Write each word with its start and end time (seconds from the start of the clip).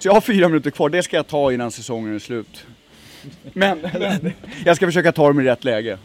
Så 0.00 0.08
jag 0.08 0.12
har 0.12 0.20
fyra 0.20 0.48
minuter 0.48 0.70
kvar, 0.70 0.88
det 0.88 1.02
ska 1.02 1.16
jag 1.16 1.26
ta 1.26 1.52
innan 1.52 1.70
säsongen 1.70 2.14
är 2.14 2.18
slut. 2.18 2.66
Men, 3.52 3.78
men 3.80 4.32
jag 4.64 4.76
ska 4.76 4.86
försöka 4.86 5.12
ta 5.12 5.26
dem 5.26 5.40
i 5.40 5.44
rätt 5.44 5.64
läge. 5.64 5.98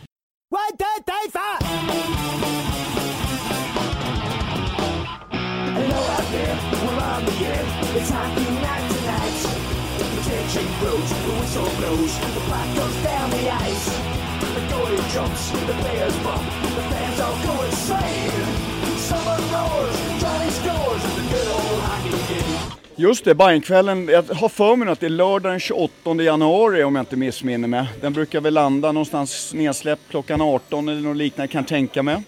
Just 22.98 23.25
det, 23.25 23.36
Bajenkvällen, 23.36 24.07
jag 24.07 24.23
har 24.23 24.50
för 24.50 24.75
mig 24.75 24.89
att 24.89 25.00
det 25.00 25.05
är 25.05 25.09
lördag 25.09 25.52
den 25.52 25.59
28 25.59 26.14
januari 26.14 26.83
om 26.83 26.96
jag 26.96 27.02
inte 27.02 27.15
missminner 27.15 27.68
mig. 27.68 27.86
Den 28.02 28.14
brukar 28.14 28.42
väl 28.42 28.54
landa 28.54 28.92
någonstans 28.92 29.54
nedsläppt 29.54 30.02
klockan 30.10 30.42
18 30.42 30.89
eller 30.89 31.02
något 31.02 31.18
liknande 31.18 31.52
kan 31.52 31.61
jag 31.61 31.68
tänka 31.68 32.03
mig. 32.03 32.22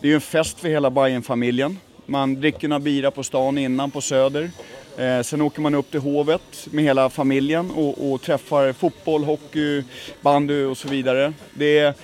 Det 0.00 0.06
är 0.06 0.08
ju 0.08 0.14
en 0.14 0.20
fest 0.20 0.60
för 0.60 0.68
hela 0.68 0.90
Bajenfamiljen. 0.90 1.78
Man 2.06 2.34
dricker 2.34 2.68
några 2.68 2.80
bira 2.80 3.10
på 3.10 3.22
stan 3.22 3.58
innan 3.58 3.90
på 3.90 4.00
Söder. 4.00 4.50
Eh, 4.98 5.22
sen 5.22 5.40
åker 5.40 5.60
man 5.60 5.74
upp 5.74 5.90
till 5.90 6.00
Hovet 6.00 6.68
med 6.70 6.84
hela 6.84 7.10
familjen 7.10 7.70
och, 7.70 8.12
och 8.12 8.22
träffar 8.22 8.72
fotboll, 8.72 9.24
hockey, 9.24 9.84
bandy 10.20 10.64
och 10.64 10.78
så 10.78 10.88
vidare. 10.88 11.32
Det 11.54 11.78
är, 11.78 11.94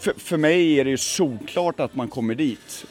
för, 0.00 0.14
för 0.16 0.36
mig 0.36 0.80
är 0.80 0.84
det 0.84 0.90
ju 0.90 0.98
solklart 0.98 1.80
att 1.80 1.94
man 1.94 2.08
kommer 2.08 2.34
dit. 2.34 2.86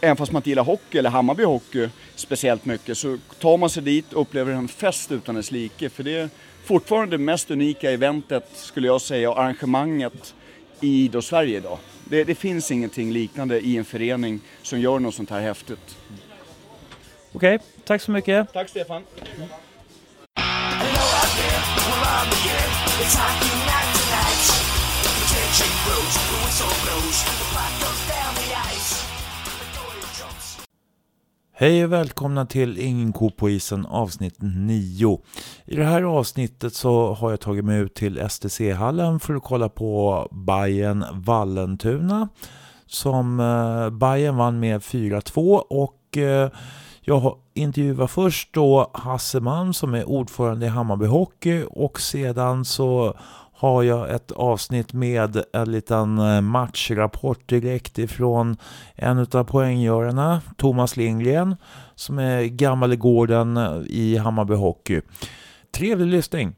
Även 0.00 0.16
fast 0.16 0.32
man 0.32 0.40
inte 0.40 0.48
gillar 0.48 0.64
hockey 0.64 0.98
eller 0.98 1.10
Hammarby 1.10 1.44
hockey 1.44 1.88
speciellt 2.14 2.64
mycket 2.64 2.98
så 2.98 3.18
tar 3.38 3.56
man 3.56 3.70
sig 3.70 3.82
dit 3.82 4.12
och 4.12 4.22
upplever 4.22 4.52
en 4.52 4.68
fest 4.68 5.12
utan 5.12 5.34
dess 5.34 5.50
like. 5.50 5.90
För 5.90 6.02
det 6.02 6.16
är 6.16 6.28
fortfarande 6.64 7.16
det 7.16 7.22
mest 7.22 7.50
unika 7.50 7.90
eventet 7.90 8.48
skulle 8.54 8.86
jag 8.86 9.00
säga 9.00 9.30
och 9.30 9.40
arrangemanget 9.40 10.34
i 10.80 11.04
idrottssverige 11.04 11.56
idag. 11.56 11.78
Det, 12.04 12.24
det 12.24 12.34
finns 12.34 12.70
ingenting 12.70 13.12
liknande 13.12 13.60
i 13.60 13.76
en 13.76 13.84
förening 13.84 14.40
som 14.62 14.80
gör 14.80 14.98
något 14.98 15.14
sånt 15.14 15.30
här 15.30 15.40
häftigt. 15.40 15.96
Okej, 17.32 17.58
tack 17.84 18.02
så 18.02 18.10
mycket. 18.10 18.52
Tack 18.52 18.68
Stefan. 18.68 19.02
Out 27.00 27.37
Hej 31.60 31.84
och 31.84 31.92
välkomna 31.92 32.46
till 32.46 32.78
Ingen 32.78 33.12
ko 33.12 33.30
på 33.30 33.50
isen 33.50 33.86
avsnitt 33.86 34.34
9. 34.38 35.20
I 35.64 35.76
det 35.76 35.84
här 35.84 36.02
avsnittet 36.02 36.74
så 36.74 37.14
har 37.14 37.30
jag 37.30 37.40
tagit 37.40 37.64
mig 37.64 37.80
ut 37.80 37.94
till 37.94 38.28
STC-hallen 38.28 39.20
för 39.20 39.34
att 39.34 39.42
kolla 39.42 39.68
på 39.68 40.28
Bayern 40.30 41.04
Vallentuna 41.12 42.28
som 42.86 43.40
eh, 43.40 43.90
Bayern 43.90 44.36
vann 44.36 44.60
med 44.60 44.80
4-2 44.80 45.58
och 45.58 46.16
eh, 46.16 46.50
jag 47.00 47.36
intervjuar 47.54 48.06
först 48.06 48.52
då 48.52 48.90
Hasse 48.94 49.40
Malm 49.40 49.74
som 49.74 49.94
är 49.94 50.08
ordförande 50.08 50.66
i 50.66 50.68
Hammarby 50.68 51.06
Hockey 51.06 51.64
och 51.70 52.00
sedan 52.00 52.64
så 52.64 53.14
har 53.58 53.82
jag 53.82 54.10
ett 54.10 54.32
avsnitt 54.32 54.92
med 54.92 55.42
en 55.52 55.72
liten 55.72 56.18
eh, 56.18 56.40
matchrapport 56.40 57.48
direkt 57.48 57.98
ifrån 57.98 58.56
en 58.94 59.18
av 59.18 59.44
poänggörarna, 59.44 60.40
Thomas 60.56 60.96
Lindgren, 60.96 61.56
som 61.94 62.18
är 62.18 62.44
gammal 62.44 62.92
i 62.92 62.96
gården 62.96 63.56
eh, 63.56 63.80
i 63.86 64.16
Hammarby 64.16 64.54
Hockey. 64.54 65.00
Trevlig 65.72 66.06
lyssning! 66.06 66.54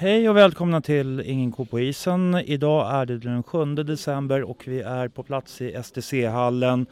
Hej 0.00 0.28
och 0.28 0.36
välkomna 0.36 0.80
till 0.80 1.20
Ingen 1.20 1.52
ko 1.52 1.64
på 1.64 1.80
isen. 1.80 2.34
Idag 2.34 2.94
är 2.94 3.06
det 3.06 3.18
den 3.18 3.42
7 3.42 3.64
december 3.74 4.42
och 4.42 4.62
vi 4.66 4.80
är 4.80 5.08
på 5.08 5.22
plats 5.22 5.60
i 5.60 5.82
STC-hallen 5.82 6.86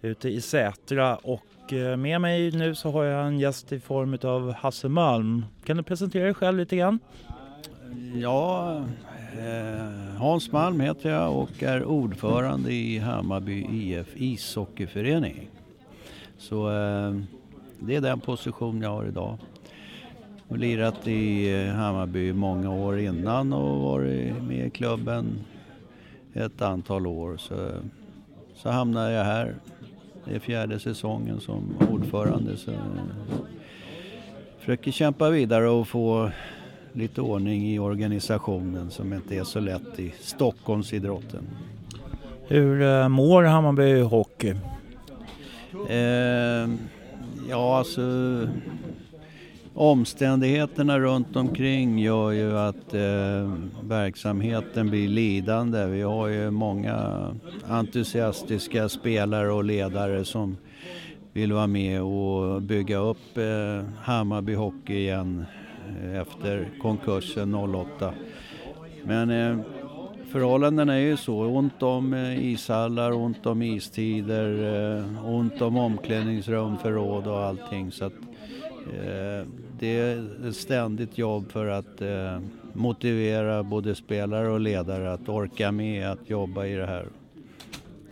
ute 0.00 0.28
i 0.28 0.40
Sätra 0.40 1.16
och 1.16 1.72
eh, 1.72 1.96
med 1.96 2.20
mig 2.20 2.50
nu 2.50 2.74
så 2.74 2.90
har 2.90 3.04
jag 3.04 3.26
en 3.26 3.38
gäst 3.38 3.72
i 3.72 3.80
form 3.80 4.18
av 4.22 4.52
Hasse 4.52 4.88
Malm. 4.88 5.44
Kan 5.64 5.76
du 5.76 5.82
presentera 5.82 6.24
dig 6.24 6.34
själv 6.34 6.58
lite 6.58 6.76
grann? 6.76 6.98
Ja, 8.14 8.76
eh, 9.38 10.18
Hans 10.18 10.52
Malm 10.52 10.80
heter 10.80 11.10
jag 11.10 11.36
och 11.36 11.62
är 11.62 11.84
ordförande 11.84 12.72
i 12.72 12.98
Hammarby 12.98 13.66
IF 13.70 14.16
ishockeyförening. 14.16 15.48
Så 16.38 16.68
eh, 16.68 17.14
det 17.78 17.96
är 17.96 18.00
den 18.00 18.20
position 18.20 18.82
jag 18.82 18.90
har 18.90 19.04
idag. 19.04 19.38
Har 20.52 20.58
lirat 20.58 21.08
i 21.08 21.54
eh, 21.54 21.74
Hammarby 21.74 22.32
många 22.32 22.70
år 22.70 22.98
innan 22.98 23.52
och 23.52 23.80
varit 23.80 24.42
med 24.42 24.66
i 24.66 24.70
klubben 24.70 25.40
ett 26.34 26.62
antal 26.62 27.06
år. 27.06 27.36
Så, 27.36 27.54
så 28.54 28.70
hamnade 28.70 29.12
jag 29.12 29.24
här. 29.24 29.54
Det 30.24 30.34
är 30.34 30.38
fjärde 30.38 30.78
säsongen 30.78 31.40
som 31.40 31.76
ordförande. 31.90 32.56
Så 32.56 32.72
försöker 34.58 34.90
kämpa 34.90 35.30
vidare 35.30 35.68
och 35.68 35.88
få 35.88 36.30
lite 36.92 37.20
ordning 37.20 37.66
i 37.66 37.78
organisationen 37.78 38.90
som 38.90 39.12
inte 39.12 39.36
är 39.36 39.44
så 39.44 39.60
lätt 39.60 39.98
i 39.98 40.14
Stockholmsidrotten. 40.20 41.48
Hur 42.46 42.82
eh, 42.82 43.08
mår 43.08 43.42
Hammarby 43.42 44.00
Hockey? 44.00 44.54
Eh, 45.88 46.70
ja, 47.48 47.78
alltså 47.78 48.02
omständigheterna 49.74 50.98
runt 50.98 51.36
omkring 51.36 51.98
gör 51.98 52.30
ju 52.30 52.58
att 52.58 52.94
eh, 52.94 53.52
verksamheten 53.82 54.90
blir 54.90 55.08
lidande. 55.08 55.86
Vi 55.86 56.02
har 56.02 56.28
ju 56.28 56.50
många 56.50 57.26
entusiastiska 57.68 58.88
spelare 58.88 59.52
och 59.52 59.64
ledare 59.64 60.24
som 60.24 60.56
vill 61.32 61.52
vara 61.52 61.66
med 61.66 62.02
och 62.02 62.62
bygga 62.62 62.96
upp 62.96 63.38
eh, 63.38 63.84
Hammarby 64.02 64.54
Hockey 64.54 64.94
igen 64.94 65.44
eh, 66.02 66.20
efter 66.20 66.68
konkursen 66.82 67.54
08. 67.54 68.14
Men 69.04 69.30
eh, 69.30 69.58
förhållandena 70.32 70.94
är 70.94 70.98
ju 71.00 71.16
så. 71.16 71.44
Ont 71.44 71.82
om 71.82 72.14
eh, 72.14 72.44
ishallar, 72.44 73.12
ont 73.12 73.46
om 73.46 73.62
istider, 73.62 74.74
eh, 74.98 75.26
ont 75.26 75.62
om 75.62 75.76
omklädningsrum, 75.76 76.78
förråd 76.78 77.26
och 77.26 77.40
allting. 77.40 77.92
Så 77.92 78.04
att, 78.04 78.12
eh, 78.12 78.31
Eh, 78.86 79.46
det 79.78 80.00
är 80.00 80.46
ett 80.48 80.56
ständigt 80.56 81.18
jobb 81.18 81.52
för 81.52 81.66
att 81.66 82.00
eh, 82.00 82.40
motivera 82.72 83.62
både 83.62 83.94
spelare 83.94 84.48
och 84.48 84.60
ledare 84.60 85.12
att 85.12 85.28
orka 85.28 85.72
med 85.72 86.10
att 86.10 86.30
jobba 86.30 86.66
i 86.66 86.74
det 86.74 86.86
här. 86.86 87.06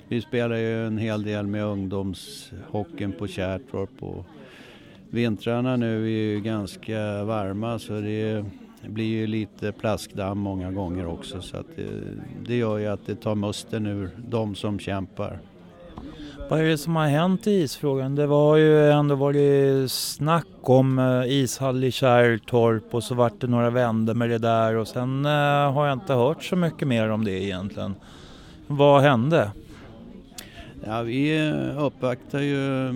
Vi 0.08 0.20
spelar 0.20 0.56
ju 0.56 0.86
en 0.86 0.98
hel 0.98 1.22
del 1.22 1.46
med 1.46 1.64
ungdomshockeyn 1.64 3.12
på 3.12 3.26
Kärrtorp 3.26 4.02
och 4.02 4.26
vintrarna 5.10 5.76
nu 5.76 6.04
är 6.04 6.08
ju 6.08 6.40
ganska 6.40 7.24
varma 7.24 7.78
så 7.78 7.92
det 8.00 8.44
blir 8.86 9.04
ju 9.04 9.26
lite 9.26 9.72
plaskdamm 9.72 10.38
många 10.38 10.72
gånger 10.72 11.06
också 11.06 11.42
så 11.42 11.56
att 11.56 11.76
det, 11.76 11.86
det 12.46 12.56
gör 12.56 12.78
ju 12.78 12.86
att 12.86 13.06
det 13.06 13.14
tar 13.14 13.34
musten 13.34 13.86
ur 13.86 14.10
de 14.28 14.54
som 14.54 14.78
kämpar. 14.78 15.38
Vad 16.50 16.60
är 16.60 16.64
det 16.64 16.78
som 16.78 16.96
har 16.96 17.06
hänt 17.06 17.46
i 17.46 17.50
isfrågan? 17.50 18.14
Det 18.14 18.26
var 18.26 18.56
ju 18.56 18.90
ändå 18.90 19.14
varit 19.14 19.90
snack 19.90 20.46
om 20.60 20.98
eh, 20.98 21.32
ishall 21.32 21.84
i 21.84 21.90
Kärrtorp 21.90 22.94
och 22.94 23.04
så 23.04 23.14
vart 23.14 23.40
det 23.40 23.46
några 23.46 23.70
vändor 23.70 24.14
med 24.14 24.30
det 24.30 24.38
där 24.38 24.76
och 24.76 24.88
sen 24.88 25.24
eh, 25.24 25.72
har 25.72 25.86
jag 25.86 25.92
inte 25.92 26.14
hört 26.14 26.44
så 26.44 26.56
mycket 26.56 26.88
mer 26.88 27.08
om 27.08 27.24
det 27.24 27.44
egentligen. 27.44 27.94
Vad 28.66 29.02
hände? 29.02 29.50
Ja, 30.86 31.02
vi 31.02 31.50
uppvaktade 31.50 31.86
uppvaktar 31.86 32.40
ju 32.40 32.92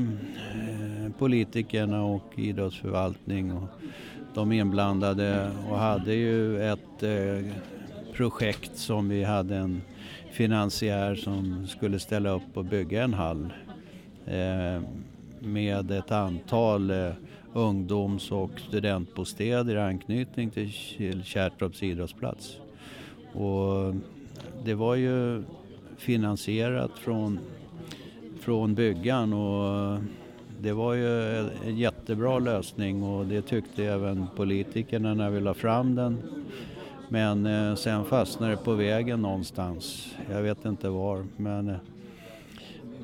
politikerna 1.18 2.04
och 2.04 2.32
idrottsförvaltning 2.34 3.52
och 3.52 3.68
de 4.34 4.52
inblandade 4.52 5.50
och 5.70 5.78
hade 5.78 6.14
ju 6.14 6.62
ett 6.72 7.04
projekt 8.14 8.78
som 8.78 9.08
vi 9.08 9.24
hade 9.24 9.56
en 9.56 9.82
finansiär 10.32 11.14
som 11.14 11.66
skulle 11.66 11.98
ställa 11.98 12.30
upp 12.30 12.56
och 12.56 12.64
bygga 12.64 13.02
en 13.02 13.14
hall 13.14 13.52
eh, 14.26 14.82
med 15.38 15.90
ett 15.90 16.12
antal 16.12 16.90
eh, 16.90 17.10
ungdoms 17.52 18.32
och 18.32 18.50
studentbostäder 18.68 19.76
i 19.76 19.80
anknytning 19.80 20.50
till 20.50 20.72
till 20.96 21.24
Kärrtorps 21.24 21.82
idrottsplats. 21.82 22.56
Och 23.32 23.94
det 24.64 24.74
var 24.74 24.94
ju 24.94 25.42
finansierat 25.96 26.98
från, 26.98 27.38
från 28.40 28.74
byggan 28.74 29.32
och 29.32 29.98
det 30.60 30.72
var 30.72 30.94
ju 30.94 31.38
en 31.38 31.76
jättebra 31.76 32.38
lösning 32.38 33.02
och 33.02 33.26
det 33.26 33.42
tyckte 33.42 33.84
även 33.84 34.26
politikerna 34.36 35.14
när 35.14 35.30
vi 35.30 35.40
la 35.40 35.54
fram 35.54 35.94
den. 35.94 36.18
Men 37.08 37.46
eh, 37.46 37.74
sen 37.74 38.04
fastnade 38.04 38.52
det 38.52 38.56
på 38.56 38.72
vägen 38.72 39.22
någonstans. 39.22 40.14
Jag 40.30 40.42
vet 40.42 40.64
inte 40.64 40.88
var. 40.88 41.24
Men 41.36 41.68
eh, 41.68 41.76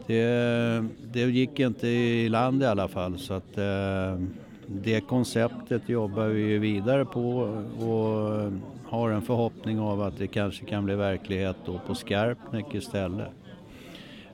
det, 0.06 0.85
det 1.12 1.20
gick 1.20 1.61
inte 1.61 1.88
i 1.88 2.29
land 2.29 2.62
i 2.62 2.67
alla 2.67 2.88
fall. 2.88 3.19
Så 3.19 3.35
att 3.35 3.58
eh, 3.58 4.19
det 4.67 5.00
konceptet 5.00 5.88
jobbar 5.88 6.26
vi 6.26 6.58
vidare 6.58 7.05
på 7.05 7.31
och 7.79 8.41
eh, 8.41 8.52
har 8.88 9.11
en 9.11 9.23
förhoppning 9.23 9.81
av 9.81 10.03
att 10.03 10.19
det 10.19 10.26
kanske 10.26 10.64
kan 10.64 10.85
bli 10.85 10.94
verklighet 10.94 11.56
då 11.64 11.81
på 11.87 11.94
Skarpnäck 11.94 12.75
istället. 12.75 13.31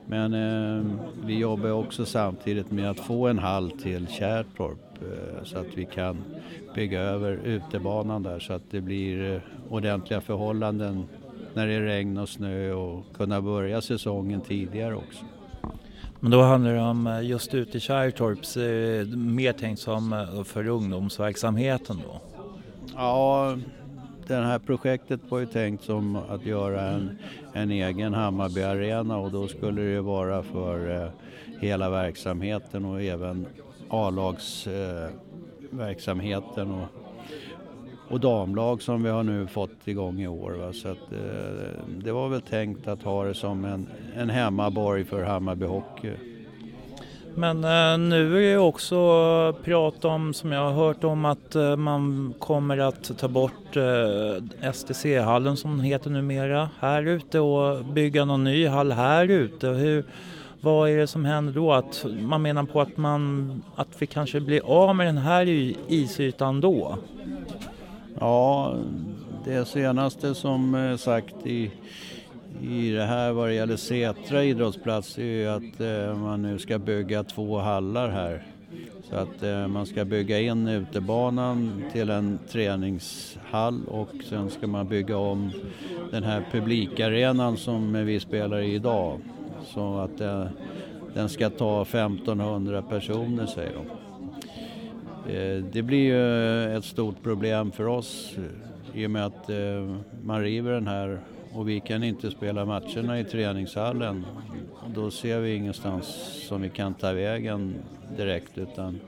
Men 0.06 0.34
eh, 0.34 0.84
vi 1.24 1.38
jobbar 1.38 1.70
också 1.70 2.04
samtidigt 2.04 2.70
med 2.70 2.90
att 2.90 3.00
få 3.00 3.26
en 3.26 3.38
hall 3.38 3.70
till 3.70 4.06
Kärrtorp 4.08 5.02
eh, 5.02 5.44
så 5.44 5.58
att 5.58 5.74
vi 5.74 5.84
kan 5.84 6.16
bygga 6.74 7.00
över 7.00 7.32
utebanan 7.32 8.22
där 8.22 8.38
så 8.38 8.52
att 8.52 8.70
det 8.70 8.80
blir 8.80 9.34
eh, 9.34 9.40
ordentliga 9.68 10.20
förhållanden 10.20 11.04
när 11.54 11.66
det 11.66 11.72
är 11.72 11.80
regn 11.80 12.18
och 12.18 12.28
snö 12.28 12.72
och 12.72 13.04
kunna 13.14 13.42
börja 13.42 13.80
säsongen 13.80 14.40
tidigare 14.40 14.94
också. 14.94 15.24
Men 16.20 16.30
då 16.30 16.42
handlar 16.42 16.72
det 16.72 16.80
om 16.80 17.06
eh, 17.06 17.22
just 17.22 17.54
ute 17.54 17.76
i 17.76 17.80
Kärrtorp, 17.80 18.38
mer 19.16 19.52
tänkt 19.52 19.80
som 19.80 20.12
eh, 20.12 20.44
för 20.44 20.68
ungdomsverksamheten 20.68 22.02
då? 22.06 22.20
Ja, 22.94 23.56
det 24.26 24.34
här 24.34 24.58
projektet 24.58 25.20
var 25.28 25.38
ju 25.38 25.46
tänkt 25.46 25.84
som 25.84 26.16
att 26.16 26.46
göra 26.46 26.80
en, 26.80 27.18
en 27.52 27.70
egen 27.70 28.14
Hammarby-arena 28.14 29.18
och 29.18 29.30
då 29.30 29.48
skulle 29.48 29.82
det 29.82 30.00
vara 30.00 30.42
för 30.42 31.02
eh, 31.02 31.08
hela 31.60 31.90
verksamheten 31.90 32.84
och 32.84 33.02
även 33.02 33.46
A-lagsverksamheten 33.88 36.70
eh, 36.70 36.82
och, 36.82 36.88
och 38.08 38.20
damlag 38.20 38.82
som 38.82 39.02
vi 39.02 39.10
har 39.10 39.22
nu 39.22 39.46
fått 39.46 39.88
igång 39.88 40.20
i 40.20 40.28
år. 40.28 40.50
Va? 40.50 40.72
Så 40.72 40.88
att, 40.88 41.12
eh, 41.12 41.84
det 41.86 42.12
var 42.12 42.28
väl 42.28 42.40
tänkt 42.40 42.88
att 42.88 43.02
ha 43.02 43.24
det 43.24 43.34
som 43.34 43.64
en, 43.64 43.86
en 44.16 44.30
hemmaborg 44.30 45.04
för 45.04 45.22
Hammarby 45.22 45.66
Hockey. 45.66 46.12
Men 47.38 47.64
eh, 47.64 47.98
nu 47.98 48.46
är 48.46 48.52
det 48.52 48.58
också 48.58 48.96
prat 49.64 50.04
om, 50.04 50.34
som 50.34 50.52
jag 50.52 50.60
har 50.60 50.72
hört 50.72 51.04
om, 51.04 51.24
att 51.24 51.54
eh, 51.54 51.76
man 51.76 52.34
kommer 52.38 52.78
att 52.78 53.18
ta 53.18 53.28
bort 53.28 53.76
eh, 53.76 54.72
STC-hallen 54.72 55.56
som 55.56 55.70
den 55.70 55.80
heter 55.80 56.10
numera 56.10 56.70
här 56.80 57.02
ute 57.02 57.40
och 57.40 57.84
bygga 57.84 58.24
någon 58.24 58.44
ny 58.44 58.66
hall 58.66 58.92
här 58.92 59.30
ute. 59.30 59.68
Hur, 59.68 60.04
vad 60.60 60.90
är 60.90 60.96
det 60.96 61.06
som 61.06 61.24
händer 61.24 61.52
då? 61.52 61.72
Att 61.72 62.06
man 62.20 62.42
menar 62.42 62.64
på 62.64 62.80
att, 62.80 62.96
man, 62.96 63.62
att 63.74 63.88
vi 63.98 64.06
kanske 64.06 64.40
blir 64.40 64.60
av 64.64 64.96
med 64.96 65.06
den 65.06 65.18
här 65.18 65.46
isytan 65.88 66.60
då? 66.60 66.98
Ja, 68.20 68.74
det 69.44 69.64
senaste 69.64 70.34
som 70.34 70.74
eh, 70.74 70.96
sagt 70.96 71.46
i 71.46 71.70
i 72.62 72.90
det 72.90 73.04
här 73.04 73.32
vad 73.32 73.48
det 73.48 73.54
gäller 73.54 73.76
Sätra 73.76 74.44
idrottsplats 74.44 75.18
är 75.18 75.22
ju 75.22 75.48
att 75.48 75.80
eh, 75.80 76.18
man 76.18 76.42
nu 76.42 76.58
ska 76.58 76.78
bygga 76.78 77.24
två 77.24 77.58
hallar 77.58 78.08
här. 78.08 78.42
Så 79.10 79.16
att 79.16 79.42
eh, 79.42 79.68
man 79.68 79.86
ska 79.86 80.04
bygga 80.04 80.40
in 80.40 80.68
utebanan 80.68 81.84
till 81.92 82.10
en 82.10 82.38
träningshall 82.48 83.80
och 83.88 84.08
sen 84.28 84.50
ska 84.50 84.66
man 84.66 84.88
bygga 84.88 85.16
om 85.16 85.50
den 86.10 86.22
här 86.22 86.44
publikarenan 86.52 87.56
som 87.56 87.92
vi 87.92 88.20
spelar 88.20 88.58
i 88.58 88.74
idag. 88.74 89.20
Så 89.66 89.98
att 89.98 90.20
eh, 90.20 90.44
den 91.14 91.28
ska 91.28 91.50
ta 91.50 91.82
1500 91.82 92.82
personer 92.82 93.46
säger 93.46 93.72
de. 93.72 94.05
Eh, 95.28 95.64
det 95.72 95.82
blir 95.82 95.98
ju 95.98 96.64
eh, 96.64 96.76
ett 96.76 96.84
stort 96.84 97.22
problem 97.22 97.72
för 97.72 97.86
oss 97.86 98.34
eh, 98.36 99.00
i 99.00 99.06
och 99.06 99.10
med 99.10 99.26
att 99.26 99.50
man 100.22 100.42
river 100.42 100.72
den 100.72 100.86
här 100.86 101.20
och 101.52 101.68
vi 101.68 101.80
kan 101.80 102.02
inte 102.02 102.30
spela 102.30 102.64
matcherna 102.64 103.20
i 103.20 103.24
träningshallen. 103.24 104.26
Då 104.94 105.10
ser 105.10 105.40
vi 105.40 105.54
ingenstans 105.54 106.06
som 106.48 106.62
vi 106.62 106.68
kan 106.68 106.94
ta 106.94 107.12
vägen 107.12 107.74
direkt 108.16 108.58
utan 108.58 109.00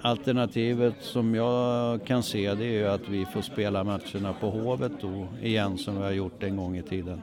alternativet 0.00 0.94
som 1.00 1.34
jag 1.34 2.04
kan 2.04 2.22
se 2.22 2.54
det 2.54 2.64
är 2.64 2.72
ju 2.72 2.86
att 2.86 3.08
vi 3.08 3.24
får 3.24 3.42
spela 3.42 3.84
matcherna 3.84 4.32
på 4.40 4.50
Hovet 4.50 4.92
då 5.00 5.26
igen 5.42 5.78
som 5.78 5.96
vi 5.96 6.02
har 6.02 6.12
gjort 6.12 6.42
en 6.42 6.56
gång 6.56 6.76
i 6.76 6.82
tiden. 6.82 7.20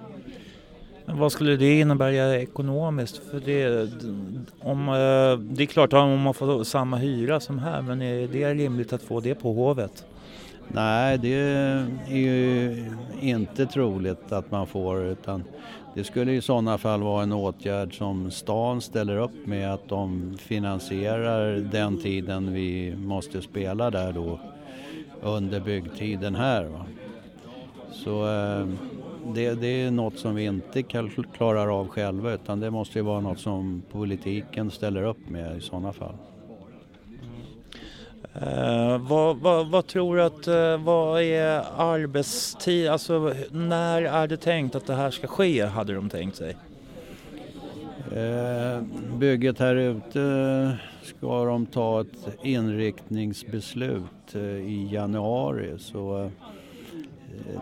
Vad 1.05 1.31
skulle 1.31 1.55
det 1.55 1.79
innebära 1.79 2.35
ekonomiskt? 2.35 3.21
För 3.31 3.39
det, 3.39 3.89
om, 4.59 4.87
eh, 4.89 5.53
det 5.55 5.63
är 5.63 5.65
klart 5.65 5.93
om 5.93 6.21
man 6.21 6.33
får 6.33 6.63
samma 6.63 6.97
hyra 6.97 7.39
som 7.39 7.59
här 7.59 7.81
men 7.81 8.01
är 8.01 8.27
det 8.27 8.53
rimligt 8.53 8.93
att 8.93 9.01
få 9.01 9.19
det 9.19 9.35
på 9.35 9.53
Hovet? 9.53 10.05
Nej, 10.67 11.17
det 11.17 11.33
är 12.07 12.17
ju 12.17 12.85
inte 13.21 13.65
troligt 13.65 14.31
att 14.31 14.51
man 14.51 14.67
får 14.67 15.03
utan 15.03 15.43
det 15.95 16.03
skulle 16.03 16.31
i 16.31 16.41
sådana 16.41 16.77
fall 16.77 17.01
vara 17.01 17.23
en 17.23 17.31
åtgärd 17.31 17.97
som 17.97 18.31
stan 18.31 18.81
ställer 18.81 19.17
upp 19.17 19.45
med 19.45 19.73
att 19.73 19.89
de 19.89 20.37
finansierar 20.39 21.55
den 21.55 21.97
tiden 22.01 22.53
vi 22.53 22.95
måste 22.95 23.41
spela 23.41 23.91
där 23.91 24.11
då 24.11 24.39
under 25.21 25.59
byggtiden 25.59 26.35
här. 26.35 26.63
Va? 26.63 26.85
Så 27.91 28.27
eh, 28.27 28.67
det, 29.25 29.53
det, 29.53 29.67
är 29.67 29.91
något 29.91 30.17
som 30.17 30.35
vi 30.35 30.45
inte 30.45 30.83
klarar 31.33 31.79
av 31.79 31.87
själva 31.87 32.33
utan 32.33 32.59
det 32.59 32.71
måste 32.71 32.99
ju 32.99 33.03
vara 33.03 33.19
något 33.19 33.39
som 33.39 33.83
politiken 33.91 34.71
ställer 34.71 35.03
upp 35.03 35.29
med 35.29 35.57
i 35.57 35.61
sådana 35.61 35.93
fall. 35.93 36.15
Uh, 38.41 38.97
vad, 38.97 39.37
vad, 39.37 39.67
vad, 39.67 39.87
tror 39.87 40.15
du 40.15 40.23
att, 40.23 40.47
uh, 40.47 40.85
vad 40.85 41.21
är 41.21 41.63
arbetstid, 41.77 42.87
alltså 42.87 43.33
när 43.51 44.01
är 44.01 44.27
det 44.27 44.37
tänkt 44.37 44.75
att 44.75 44.87
det 44.87 44.95
här 44.95 45.11
ska 45.11 45.27
ske, 45.27 45.65
hade 45.65 45.93
de 45.93 46.09
tänkt 46.09 46.35
sig? 46.35 46.55
Uh, 48.15 48.81
bygget 49.17 49.59
här 49.59 49.75
ute 49.75 50.77
ska 51.03 51.45
de 51.45 51.65
ta 51.65 52.01
ett 52.01 52.37
inriktningsbeslut 52.43 54.35
i 54.65 54.87
januari 54.91 55.73
så 55.79 56.31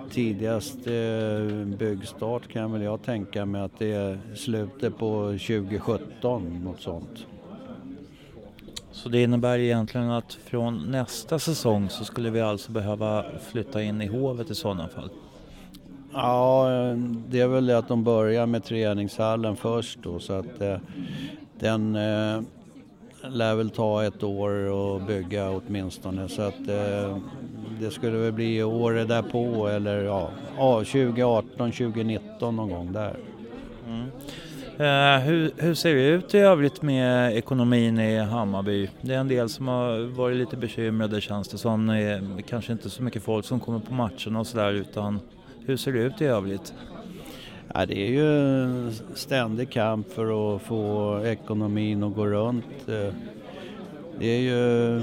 tidigast 0.10 0.78
byggstart 1.66 2.48
kan 2.48 2.72
väl 2.72 2.82
jag 2.82 3.02
tänka 3.02 3.46
mig 3.46 3.62
att 3.62 3.80
det 3.80 3.92
är 3.92 4.20
slutet 4.36 4.98
på 4.98 5.26
2017, 5.26 6.62
något 6.64 6.82
sånt. 6.82 7.26
Så 8.92 9.10
det 9.10 9.24
innebär 9.24 9.60
egentligen 9.60 10.10
att 10.10 10.34
från 10.34 10.92
nästa 10.92 11.40
säsong 11.40 11.90
så 11.90 12.06
skulle 12.06 12.30
vi 12.30 12.42
alltså 12.42 12.72
behöva 12.72 13.26
flytta 13.52 13.84
in 13.84 14.02
i 14.02 14.08
Hovet 14.08 14.50
i 14.50 14.56
sådana 14.56 14.88
fall? 14.88 15.10
Ja, 16.14 16.68
det 17.28 17.40
är 17.40 17.48
väl 17.48 17.66
det 17.66 17.78
att 17.78 17.88
de 17.88 18.04
börjar 18.04 18.46
med 18.46 18.64
träningshallen 18.64 19.56
först 19.56 20.00
då 20.04 20.20
så 20.20 20.34
att 20.34 20.62
eh, 20.62 20.78
den 21.60 21.96
eh, 21.96 22.42
lär 23.30 23.56
väl 23.56 23.70
ta 23.70 24.04
ett 24.04 24.24
år 24.24 24.52
att 24.96 25.08
bygga 25.08 25.50
åtminstone 25.50 26.28
så 26.30 26.42
att 26.42 26.68
eh, 26.68 27.18
det 27.82 27.92
skulle 27.92 28.18
väl 28.18 28.32
bli 28.32 28.64
året 28.64 29.08
därpå 29.08 29.68
eller 29.68 30.04
ja, 30.04 30.30
2018, 30.58 31.72
2019 31.72 32.56
någon 32.56 32.70
gång 32.70 32.94
där. 32.94 33.16
Mm. 33.88 34.08
Eh, 34.78 35.20
hur, 35.20 35.52
hur, 35.58 35.74
ser 35.74 35.96
det 35.96 36.08
ut 36.08 36.36
i 36.36 36.38
övrigt 36.38 36.82
med 36.82 37.38
ekonomin 37.38 38.00
i 38.00 38.18
Hammarby? 38.18 38.90
Det 39.02 39.14
är 39.14 39.20
en 39.20 39.28
del 39.28 39.50
som 39.50 39.68
har 39.68 40.16
varit 40.16 40.38
lite 40.38 40.58
bekymrade 40.58 41.22
känns 41.22 41.48
det 41.48 41.58
som. 41.58 42.42
Kanske 42.48 42.72
inte 42.72 42.90
så 42.90 43.04
mycket 43.04 43.24
folk 43.24 43.46
som 43.46 43.60
kommer 43.60 43.80
på 43.80 43.94
matcherna 43.94 44.40
och 44.40 44.48
sådär 44.48 44.74
utan 44.74 45.20
hur 45.66 45.78
ser 45.78 45.94
det 45.94 46.00
ut 46.00 46.22
i 46.22 46.26
övrigt? 46.26 46.74
Ja, 47.74 47.86
det 47.86 47.98
är 47.98 48.12
ju 48.12 48.64
en 48.64 48.94
ständig 49.16 49.72
kamp 49.72 50.14
för 50.14 50.56
att 50.56 50.62
få 50.62 51.22
ekonomin 51.26 52.04
att 52.04 52.16
gå 52.16 52.28
runt. 52.28 52.90
Eh, 52.90 53.14
det 54.20 54.28
är 54.28 54.40
ju 54.40 55.02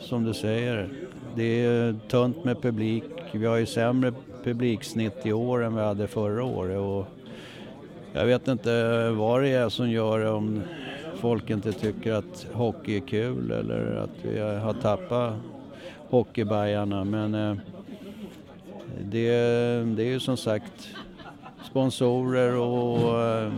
som 0.00 0.24
du 0.24 0.34
säger, 0.34 0.88
det 1.36 1.64
är 1.64 1.94
tunt 2.08 2.44
med 2.44 2.62
publik. 2.62 3.04
Vi 3.32 3.46
har 3.46 3.56
ju 3.56 3.66
sämre 3.66 4.12
publiksnitt 4.44 5.26
i 5.26 5.32
år 5.32 5.64
än 5.64 5.74
vi 5.74 5.82
hade 5.82 6.06
förra 6.06 6.44
året. 6.44 6.78
Och 6.78 7.06
jag 8.12 8.26
vet 8.26 8.48
inte 8.48 9.10
vad 9.10 9.42
det 9.42 9.48
är 9.48 9.68
som 9.68 9.90
gör 9.90 10.24
om 10.24 10.62
folk 11.16 11.50
inte 11.50 11.72
tycker 11.72 12.12
att 12.12 12.46
hockey 12.52 12.96
är 12.96 13.00
kul 13.00 13.50
eller 13.50 13.96
att 13.96 14.24
vi 14.24 14.38
har 14.38 14.74
tappat 14.74 15.34
hockeybajarna. 16.10 17.04
Men 17.04 17.34
eh, 17.34 17.56
det, 19.00 19.30
det 19.84 20.02
är 20.02 20.08
ju 20.08 20.20
som 20.20 20.36
sagt 20.36 20.88
sponsorer 21.70 22.56
och 22.56 23.22
eh, 23.22 23.52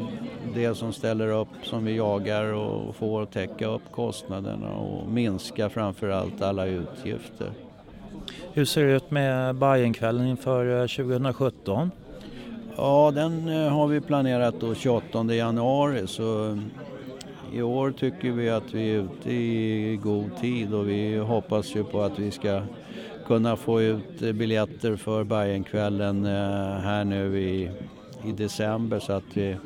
det 0.55 0.75
som 0.75 0.93
ställer 0.93 1.29
upp 1.29 1.49
som 1.63 1.85
vi 1.85 1.97
jagar 1.97 2.53
och 2.53 2.97
får 2.97 3.27
täcka 3.27 3.67
upp 3.67 3.83
kostnaderna 3.91 4.69
och 4.69 5.09
minska 5.09 5.69
framförallt 5.69 6.43
alla 6.43 6.67
utgifter. 6.67 7.51
Hur 8.53 8.65
ser 8.65 8.85
det 8.85 8.93
ut 8.93 9.11
med 9.11 9.55
Bajenkvällen 9.55 10.27
inför 10.27 10.89
2017? 10.89 11.79
Eh, 11.83 11.89
Ja, 12.77 13.11
den 13.15 13.49
eh, 13.49 13.69
har 13.69 13.87
vi 13.87 14.01
planerat 14.01 14.55
då 14.61 14.75
28 14.75 15.35
januari 15.35 16.07
så 16.07 16.59
i 17.53 17.63
år 17.63 17.91
tycker 17.91 18.31
vi 18.31 18.51
att 18.51 18.75
vi 18.75 18.95
är 18.95 18.99
ute 18.99 19.33
i 19.33 20.01
god 20.03 20.37
tid 20.41 20.75
och 20.75 20.89
vi 20.89 21.17
hoppas 21.17 21.77
ju 21.77 21.85
på 21.85 22.03
att 22.03 22.19
vi 22.19 22.31
ska 22.31 22.63
kunna 23.27 23.57
få 23.57 23.83
ut 23.83 24.21
biljetter 24.21 24.97
för 24.97 25.25
Bajenkvällen 25.25 26.25
här 26.25 27.05
nu 27.05 27.41
i, 27.41 27.71
i 28.27 28.33
december 28.33 28.99
så 28.99 29.13
att 29.13 29.25
det 29.35 29.57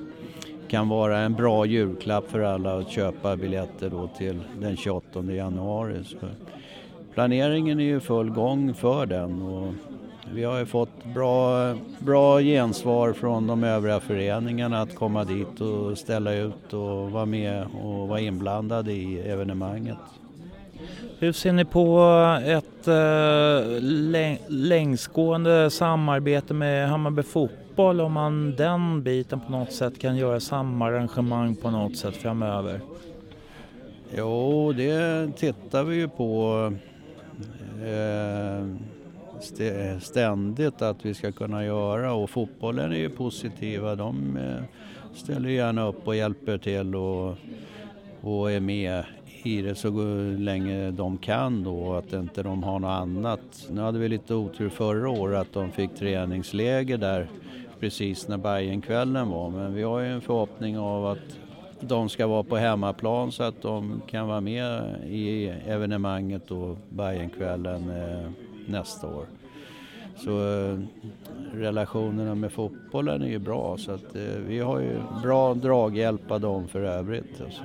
kan 0.68 0.88
vara 0.88 1.18
en 1.18 1.34
bra 1.34 1.66
julklapp 1.66 2.30
för 2.30 2.40
alla 2.40 2.78
att 2.78 2.88
köpa 2.88 3.36
biljetter 3.36 3.90
då 3.90 4.08
till 4.18 4.40
den 4.60 4.76
28 4.76 5.22
januari. 5.22 6.04
Så 6.04 6.16
planeringen 7.14 7.80
är 7.80 7.84
ju 7.84 8.00
full 8.00 8.30
gång 8.30 8.74
för 8.74 9.06
den 9.06 9.42
och 9.42 9.72
vi 10.32 10.44
har 10.44 10.58
ju 10.58 10.66
fått 10.66 11.04
bra, 11.14 11.74
bra 11.98 12.40
gensvar 12.40 13.12
från 13.12 13.46
de 13.46 13.64
övriga 13.64 14.00
föreningarna 14.00 14.80
att 14.80 14.94
komma 14.94 15.24
dit 15.24 15.60
och 15.60 15.98
ställa 15.98 16.34
ut 16.34 16.72
och 16.72 17.10
vara 17.10 17.26
med 17.26 17.66
och 17.82 18.08
vara 18.08 18.20
inblandade 18.20 18.92
i 18.92 19.20
evenemanget. 19.20 19.98
Hur 21.18 21.32
ser 21.32 21.52
ni 21.52 21.64
på 21.64 22.00
ett 22.44 22.88
äh, 22.88 23.82
längsgående 24.48 25.70
samarbete 25.70 26.54
med 26.54 26.88
Hammarby 26.88 27.22
Fotboll 27.22 27.65
om 27.78 28.12
man 28.12 28.54
den 28.56 29.02
biten 29.02 29.40
på 29.40 29.52
något 29.52 29.72
sätt 29.72 29.98
kan 29.98 30.16
göra 30.16 30.40
samma 30.40 30.86
arrangemang 30.86 31.56
på 31.56 31.70
något 31.70 31.96
sätt 31.96 32.16
framöver? 32.16 32.80
Jo, 34.16 34.72
det 34.72 35.28
tittar 35.36 35.84
vi 35.84 35.96
ju 35.96 36.08
på. 36.08 36.72
Eh, 37.84 38.66
ständigt 40.00 40.82
att 40.82 41.06
vi 41.06 41.14
ska 41.14 41.32
kunna 41.32 41.64
göra 41.64 42.12
och 42.12 42.30
fotbollen 42.30 42.92
är 42.92 42.96
ju 42.96 43.08
positiva. 43.08 43.94
De 43.94 44.36
eh, 44.36 44.62
ställer 45.14 45.48
gärna 45.48 45.88
upp 45.88 46.08
och 46.08 46.16
hjälper 46.16 46.58
till 46.58 46.94
och, 46.94 47.34
och 48.20 48.52
är 48.52 48.60
med 48.60 49.04
i 49.42 49.62
det 49.62 49.74
så 49.74 49.90
länge 50.38 50.90
de 50.90 51.18
kan 51.18 51.64
då 51.64 51.94
att 51.94 52.12
inte 52.12 52.42
de 52.42 52.62
har 52.62 52.78
något 52.78 52.88
annat. 52.88 53.68
Nu 53.70 53.80
hade 53.80 53.98
vi 53.98 54.08
lite 54.08 54.34
otur 54.34 54.68
förra 54.68 55.10
året 55.10 55.40
att 55.40 55.52
de 55.52 55.72
fick 55.72 55.94
träningsläger 55.94 56.98
där 56.98 57.28
precis 57.80 58.28
när 58.28 58.36
Bajenkvällen 58.36 59.28
var 59.28 59.50
men 59.50 59.74
vi 59.74 59.82
har 59.82 60.00
ju 60.00 60.06
en 60.06 60.20
förhoppning 60.20 60.78
av 60.78 61.06
att 61.06 61.38
de 61.80 62.08
ska 62.08 62.26
vara 62.26 62.42
på 62.42 62.56
hemmaplan 62.56 63.32
så 63.32 63.42
att 63.42 63.62
de 63.62 64.02
kan 64.06 64.28
vara 64.28 64.40
med 64.40 64.96
i 65.08 65.46
evenemanget 65.66 66.42
då, 66.48 66.76
Bajenkvällen 66.88 67.90
eh, 67.90 68.30
nästa 68.66 69.06
år. 69.06 69.26
Så 70.16 70.30
eh, 70.30 70.78
relationerna 71.52 72.34
med 72.34 72.52
fotbollen 72.52 73.22
är 73.22 73.28
ju 73.28 73.38
bra 73.38 73.76
så 73.78 73.92
att 73.92 74.16
eh, 74.16 74.22
vi 74.46 74.58
har 74.58 74.80
ju 74.80 74.98
bra 75.22 75.54
draghjälp 75.54 76.30
av 76.30 76.40
dem 76.40 76.68
för 76.68 76.80
övrigt. 76.80 77.40
Alltså. 77.40 77.62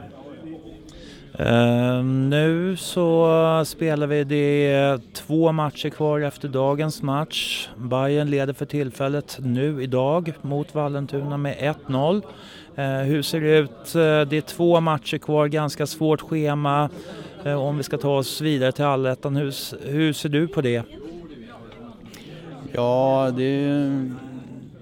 Uh, 1.39 2.03
nu 2.03 2.75
så 2.77 3.63
spelar 3.65 4.07
vi 4.07 4.23
det 4.23 4.97
två 5.13 5.51
matcher 5.51 5.89
kvar 5.89 6.19
efter 6.19 6.47
dagens 6.47 7.01
match. 7.01 7.69
Bayern 7.77 8.29
leder 8.29 8.53
för 8.53 8.65
tillfället 8.65 9.37
nu 9.41 9.83
idag 9.83 10.33
mot 10.41 10.75
Vallentuna 10.75 11.37
med 11.37 11.75
1-0. 11.87 12.15
Uh, 12.15 12.21
ehm, 12.75 13.05
hur 13.05 13.21
ser 13.21 13.41
det 13.41 13.57
ut? 13.57 13.95
Uh, 13.95 14.01
det 14.29 14.37
är 14.37 14.41
två 14.41 14.79
matcher 14.79 15.17
kvar, 15.17 15.47
ganska 15.47 15.85
svårt 15.85 16.21
schema. 16.21 16.89
Eh, 17.43 17.61
om 17.61 17.77
vi 17.77 17.83
ska 17.83 17.97
ta 17.97 18.17
oss 18.17 18.41
vidare 18.41 18.71
till 18.71 18.85
allettan, 18.85 19.35
hur, 19.35 19.53
hur 19.91 20.13
ser 20.13 20.29
du 20.29 20.47
på 20.47 20.61
det? 20.61 20.83
Ja, 22.71 23.31
det 23.37 23.43
är 23.43 24.11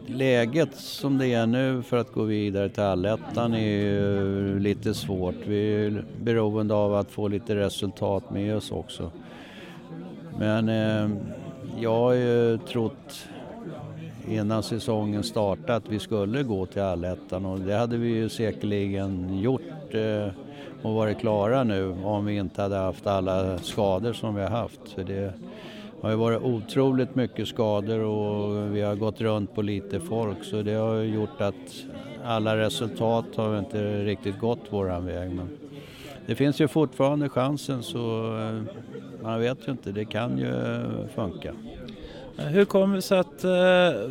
läget 0.09 0.75
som 0.75 1.17
det 1.17 1.27
är 1.27 1.47
nu 1.47 1.81
för 1.81 1.97
att 1.97 2.11
gå 2.11 2.23
vidare 2.23 2.69
till 2.69 2.83
allettan 2.83 3.53
är 3.53 3.67
ju 3.67 4.59
lite 4.59 4.93
svårt. 4.93 5.35
Vi 5.47 5.85
är 5.85 6.05
beroende 6.21 6.73
av 6.73 6.95
att 6.95 7.11
få 7.11 7.27
lite 7.27 7.55
resultat 7.55 8.31
med 8.31 8.55
oss 8.55 8.71
också. 8.71 9.11
Men 10.39 10.69
eh, 10.69 11.09
jag 11.79 11.93
har 11.93 12.13
ju 12.13 12.57
trott 12.57 13.27
innan 14.27 14.63
säsongen 14.63 15.23
startade 15.23 15.75
att 15.75 15.89
vi 15.89 15.99
skulle 15.99 16.43
gå 16.43 16.65
till 16.65 16.81
allettan 16.81 17.45
och 17.45 17.59
det 17.59 17.75
hade 17.75 17.97
vi 17.97 18.07
ju 18.07 18.29
säkerligen 18.29 19.39
gjort 19.39 19.93
eh, 19.93 20.27
och 20.81 20.93
varit 20.93 21.19
klara 21.19 21.63
nu 21.63 21.95
om 22.03 22.25
vi 22.25 22.35
inte 22.35 22.61
hade 22.61 22.75
haft 22.75 23.07
alla 23.07 23.57
skador 23.57 24.13
som 24.13 24.35
vi 24.35 24.41
har 24.41 24.49
haft. 24.49 24.89
För 24.95 25.03
det, 25.03 25.13
det 25.13 25.33
har 26.01 26.09
ju 26.09 26.15
varit 26.15 26.41
otroligt 26.41 27.15
mycket 27.15 27.47
skador 27.47 27.99
och 27.99 28.75
vi 28.75 28.81
har 28.81 28.95
gått 28.95 29.21
runt 29.21 29.55
på 29.55 29.61
lite 29.61 29.99
folk 29.99 30.43
så 30.43 30.61
det 30.61 30.73
har 30.73 30.95
gjort 30.95 31.41
att 31.41 31.85
alla 32.23 32.57
resultat 32.57 33.25
har 33.35 33.59
inte 33.59 34.03
riktigt 34.03 34.39
gått 34.39 34.59
våran 34.69 35.05
väg. 35.05 35.31
Men 35.31 35.49
det 36.25 36.35
finns 36.35 36.61
ju 36.61 36.67
fortfarande 36.67 37.29
chansen 37.29 37.83
så 37.83 38.35
eh, 38.37 38.61
man 39.23 39.39
vet 39.39 39.67
ju 39.67 39.71
inte, 39.71 39.91
det 39.91 40.05
kan 40.05 40.37
ju 40.37 40.53
funka. 41.15 41.53
Hur 42.47 42.65
kommer 42.65 42.95
det 42.95 43.01
sig 43.01 43.19
att 43.19 43.43
eh, 43.43 43.49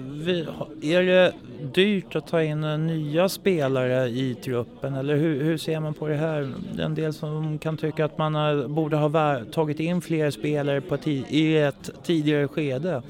vi, 0.06 0.46
är 0.82 1.02
det 1.02 1.32
dyrt 1.74 2.16
att 2.16 2.26
ta 2.26 2.42
in 2.42 2.64
eh, 2.64 2.78
nya 2.78 3.28
spelare 3.28 4.08
i 4.08 4.34
truppen 4.34 4.94
eller 4.94 5.16
hur, 5.16 5.42
hur, 5.42 5.58
ser 5.58 5.80
man 5.80 5.94
på 5.94 6.08
det 6.08 6.16
här? 6.16 6.52
En 6.78 6.94
del 6.94 7.12
som 7.12 7.58
kan 7.58 7.76
tycka 7.76 8.04
att 8.04 8.18
man 8.18 8.34
har, 8.34 8.68
borde 8.68 8.96
ha 8.96 9.40
tagit 9.52 9.80
in 9.80 10.00
fler 10.00 10.30
spelare 10.30 10.80
på 10.80 10.96
i 11.28 11.56
ett 11.56 11.90
tidigare 12.02 12.48
skede. 12.48 13.02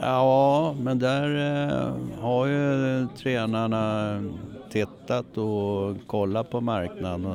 Ja, 0.00 0.74
men 0.80 0.98
där 0.98 1.36
eh, 1.68 1.94
har 2.20 2.46
ju 2.46 3.06
tränarna 3.16 4.22
tittat 4.70 5.38
och 5.38 5.96
kollat 6.06 6.50
på 6.50 6.60
marknaden. 6.60 7.34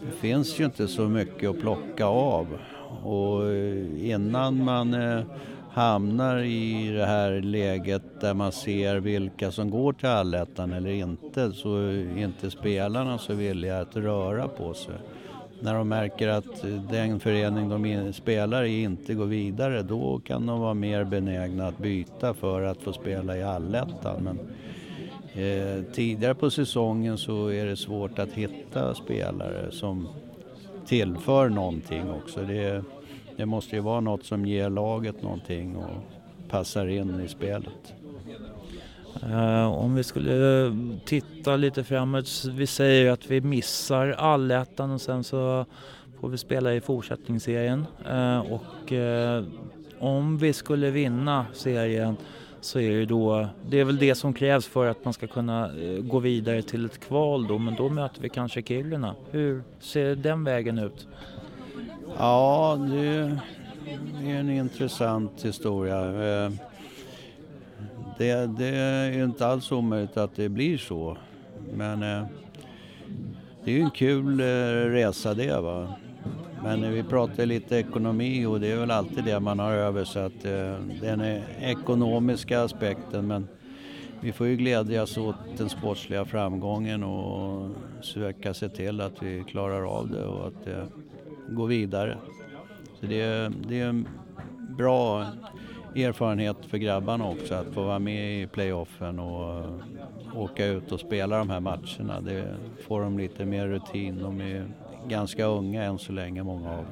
Det 0.00 0.28
finns 0.28 0.60
ju 0.60 0.64
inte 0.64 0.88
så 0.88 1.02
mycket 1.02 1.50
att 1.50 1.60
plocka 1.60 2.06
av 2.06 2.46
och 3.02 3.46
eh, 3.46 4.10
innan 4.10 4.64
man 4.64 4.94
hamnar 5.72 6.38
i 6.38 6.90
det 6.92 7.06
här 7.06 7.40
läget 7.40 8.20
där 8.20 8.34
man 8.34 8.52
ser 8.52 8.96
vilka 8.96 9.50
som 9.50 9.70
går 9.70 9.92
till 9.92 10.08
allettan 10.08 10.72
eller 10.72 10.90
inte 10.90 11.52
så 11.52 11.76
är 11.76 12.18
inte 12.18 12.50
spelarna 12.50 13.18
så 13.18 13.34
villiga 13.34 13.80
att 13.80 13.96
röra 13.96 14.48
på 14.48 14.74
sig. 14.74 14.94
När 15.62 15.74
de 15.74 15.88
märker 15.88 16.28
att 16.28 16.62
den 16.90 17.20
förening 17.20 17.68
de 17.68 18.12
spelar 18.12 18.64
i 18.64 18.82
inte 18.82 19.14
går 19.14 19.26
vidare 19.26 19.82
då 19.82 20.20
kan 20.24 20.46
de 20.46 20.60
vara 20.60 20.74
mer 20.74 21.04
benägna 21.04 21.66
att 21.66 21.78
byta 21.78 22.34
för 22.34 22.62
att 22.62 22.82
få 22.82 22.92
spela 22.92 23.36
i 23.36 23.42
allettan. 23.42 24.22
Men 24.22 24.38
eh, 25.44 25.84
tidigare 25.92 26.34
på 26.34 26.50
säsongen 26.50 27.18
så 27.18 27.48
är 27.48 27.66
det 27.66 27.76
svårt 27.76 28.18
att 28.18 28.32
hitta 28.32 28.94
spelare 28.94 29.70
som 29.70 30.08
tillför 30.86 31.48
någonting 31.48 32.10
också. 32.10 32.40
Det 32.40 32.84
det 33.40 33.46
måste 33.46 33.76
ju 33.76 33.82
vara 33.82 34.00
något 34.00 34.24
som 34.24 34.46
ger 34.46 34.70
laget 34.70 35.22
någonting 35.22 35.76
och 35.76 35.90
passar 36.48 36.86
in 36.86 37.20
i 37.20 37.28
spelet. 37.28 37.94
Uh, 39.22 39.66
om 39.66 39.94
vi 39.94 40.02
skulle 40.02 40.76
titta 41.04 41.56
lite 41.56 41.84
framåt, 41.84 42.44
vi 42.50 42.66
säger 42.66 43.12
att 43.12 43.30
vi 43.30 43.40
missar 43.40 44.08
allettan 44.08 44.90
och 44.90 45.00
sen 45.00 45.24
så 45.24 45.66
får 46.20 46.28
vi 46.28 46.38
spela 46.38 46.74
i 46.74 46.80
fortsättningsserien. 46.80 47.86
Uh, 48.12 48.38
och 48.38 48.92
uh, 48.92 49.44
om 49.98 50.38
vi 50.38 50.52
skulle 50.52 50.90
vinna 50.90 51.46
serien 51.52 52.16
så 52.60 52.80
är 52.80 52.90
det 52.90 53.06
då, 53.06 53.48
det 53.68 53.80
är 53.80 53.84
väl 53.84 53.98
det 53.98 54.14
som 54.14 54.32
krävs 54.32 54.66
för 54.66 54.86
att 54.86 55.04
man 55.04 55.12
ska 55.12 55.26
kunna 55.26 55.70
gå 56.00 56.18
vidare 56.18 56.62
till 56.62 56.84
ett 56.84 57.00
kval 57.00 57.46
då, 57.46 57.58
men 57.58 57.74
då 57.74 57.88
möter 57.88 58.22
vi 58.22 58.28
kanske 58.28 58.62
Kiruna. 58.62 59.14
Hur 59.30 59.62
ser 59.80 60.14
den 60.14 60.44
vägen 60.44 60.78
ut? 60.78 61.06
Ja, 62.18 62.78
det 62.90 63.06
är 64.24 64.34
en 64.34 64.50
intressant 64.50 65.44
historia. 65.44 66.04
Eh, 66.04 66.50
det, 68.18 68.46
det 68.58 68.66
är 68.66 69.24
inte 69.24 69.46
alls 69.46 69.72
omöjligt 69.72 70.16
att 70.16 70.36
det 70.36 70.48
blir 70.48 70.78
så. 70.78 71.16
Men 71.74 72.02
eh, 72.02 72.26
det 73.64 73.70
är 73.70 73.74
ju 73.74 73.82
en 73.82 73.90
kul 73.90 74.40
eh, 74.40 74.44
resa 74.90 75.34
det. 75.34 75.60
Va? 75.60 75.94
Men 76.62 76.92
vi 76.92 77.02
pratar 77.02 77.46
lite 77.46 77.76
ekonomi 77.76 78.46
och 78.46 78.60
det 78.60 78.72
är 78.72 78.76
väl 78.76 78.90
alltid 78.90 79.24
det 79.24 79.40
man 79.40 79.58
har 79.58 79.72
över 79.72 80.26
att 80.26 80.42
den 81.00 81.42
ekonomiska 81.60 82.62
aspekten. 82.62 83.26
Men 83.26 83.48
vi 84.20 84.32
får 84.32 84.46
ju 84.46 84.56
glädjas 84.56 85.18
åt 85.18 85.36
den 85.56 85.68
sportsliga 85.68 86.24
framgången 86.24 87.04
och 87.04 87.70
söka 88.02 88.54
se 88.54 88.68
till 88.68 89.00
att 89.00 89.22
vi 89.22 89.44
klarar 89.44 89.98
av 89.98 90.10
det 90.10 90.24
och 90.24 90.46
att 90.46 90.64
det 90.64 90.86
gå 91.50 91.64
vidare. 91.64 92.18
Så 93.00 93.06
det, 93.06 93.20
är, 93.20 93.52
det 93.68 93.80
är 93.80 93.88
en 93.88 94.08
bra 94.76 95.26
erfarenhet 95.96 96.56
för 96.68 96.78
grabbarna 96.78 97.28
också 97.28 97.54
att 97.54 97.74
få 97.74 97.82
vara 97.82 97.98
med 97.98 98.42
i 98.42 98.46
playoffen 98.46 99.18
och 99.18 99.58
eh, 99.58 99.70
åka 100.34 100.66
ut 100.66 100.92
och 100.92 101.00
spela 101.00 101.38
de 101.38 101.50
här 101.50 101.60
matcherna. 101.60 102.20
Det 102.20 102.44
får 102.86 103.02
de 103.02 103.18
lite 103.18 103.44
mer 103.44 103.66
rutin. 103.66 104.18
De 104.22 104.40
är 104.40 104.64
ganska 105.08 105.44
unga 105.44 105.84
än 105.84 105.98
så 105.98 106.12
länge, 106.12 106.42
många 106.42 106.70
av 106.70 106.76
dem. 106.76 106.86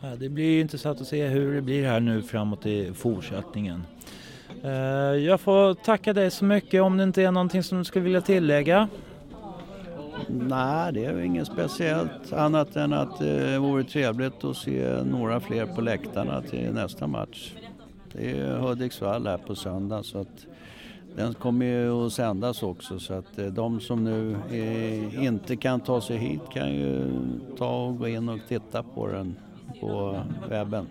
Ja, 0.00 0.16
det 0.16 0.28
blir 0.28 0.60
intressant 0.60 1.00
att 1.00 1.06
se 1.06 1.26
hur 1.26 1.54
det 1.54 1.60
blir 1.60 1.86
här 1.86 2.00
nu 2.00 2.22
framåt 2.22 2.66
i 2.66 2.92
fortsättningen. 2.94 3.82
Eh, 4.62 4.70
jag 5.24 5.40
får 5.40 5.74
tacka 5.74 6.12
dig 6.12 6.30
så 6.30 6.44
mycket 6.44 6.82
om 6.82 6.96
det 6.96 7.04
inte 7.04 7.22
är 7.22 7.30
någonting 7.30 7.62
som 7.62 7.78
du 7.78 7.84
skulle 7.84 8.04
vilja 8.04 8.20
tillägga. 8.20 8.88
Nej, 10.34 10.92
det 10.92 11.04
är 11.04 11.20
inget 11.20 11.46
speciellt 11.46 12.32
annat 12.32 12.76
än 12.76 12.92
att 12.92 13.20
eh, 13.20 13.26
det 13.26 13.58
vore 13.58 13.84
trevligt 13.84 14.44
att 14.44 14.56
se 14.56 15.02
några 15.04 15.40
fler 15.40 15.66
på 15.66 15.80
läktarna 15.80 16.42
till 16.42 16.72
nästa 16.72 17.06
match. 17.06 17.52
Det 18.12 18.30
är 18.40 18.56
Hudiksvall 18.56 19.26
här 19.26 19.38
på 19.38 19.54
söndag 19.54 20.02
så 20.02 20.18
att 20.18 20.46
den 21.16 21.34
kommer 21.34 21.66
ju 21.66 22.06
att 22.06 22.12
sändas 22.12 22.62
också 22.62 22.98
så 22.98 23.14
att 23.14 23.38
eh, 23.38 23.46
de 23.46 23.80
som 23.80 24.04
nu 24.04 24.36
är, 24.50 25.24
inte 25.24 25.56
kan 25.56 25.80
ta 25.80 26.00
sig 26.00 26.16
hit 26.16 26.40
kan 26.52 26.74
ju 26.74 27.10
ta 27.58 27.86
och 27.86 27.98
gå 27.98 28.08
in 28.08 28.28
och 28.28 28.40
titta 28.48 28.82
på 28.82 29.06
den 29.06 29.36
på 29.80 30.20
webben. 30.48 30.86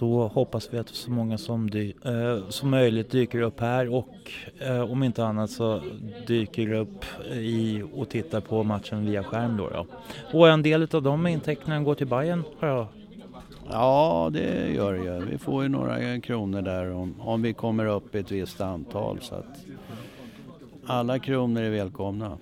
Då 0.00 0.28
hoppas 0.28 0.68
vi 0.74 0.78
att 0.78 0.88
så 0.88 1.10
många 1.10 1.38
som, 1.38 1.70
dy- 1.70 1.94
eh, 2.04 2.48
som 2.48 2.70
möjligt 2.70 3.10
dyker 3.10 3.40
upp 3.40 3.60
här 3.60 3.94
och 3.94 4.08
eh, 4.60 4.80
om 4.92 5.02
inte 5.02 5.24
annat 5.24 5.50
så 5.50 5.80
dyker 6.26 6.72
upp 6.72 7.04
i 7.32 7.82
och 7.94 8.08
tittar 8.08 8.40
på 8.40 8.62
matchen 8.62 9.06
via 9.06 9.24
skärm 9.24 9.56
då. 9.56 9.68
då. 9.68 9.86
Och 10.38 10.48
en 10.48 10.62
del 10.62 10.88
av 10.92 11.02
de 11.02 11.26
intäkterna 11.26 11.80
går 11.80 11.94
till 11.94 12.06
Bayern 12.06 12.42
har 12.60 12.68
jag 12.68 12.86
Ja, 13.70 14.30
det 14.32 14.72
gör 14.74 14.92
det 14.92 15.04
ju. 15.04 15.24
Vi 15.30 15.38
får 15.38 15.62
ju 15.62 15.68
några 15.68 16.20
kronor 16.20 16.62
där 16.62 16.92
om, 16.92 17.14
om 17.20 17.42
vi 17.42 17.52
kommer 17.52 17.86
upp 17.86 18.14
i 18.14 18.18
ett 18.18 18.30
visst 18.30 18.60
antal 18.60 19.18
så 19.20 19.34
att 19.34 19.64
alla 20.86 21.18
kronor 21.18 21.62
är 21.62 21.70
välkomna. 21.70 22.38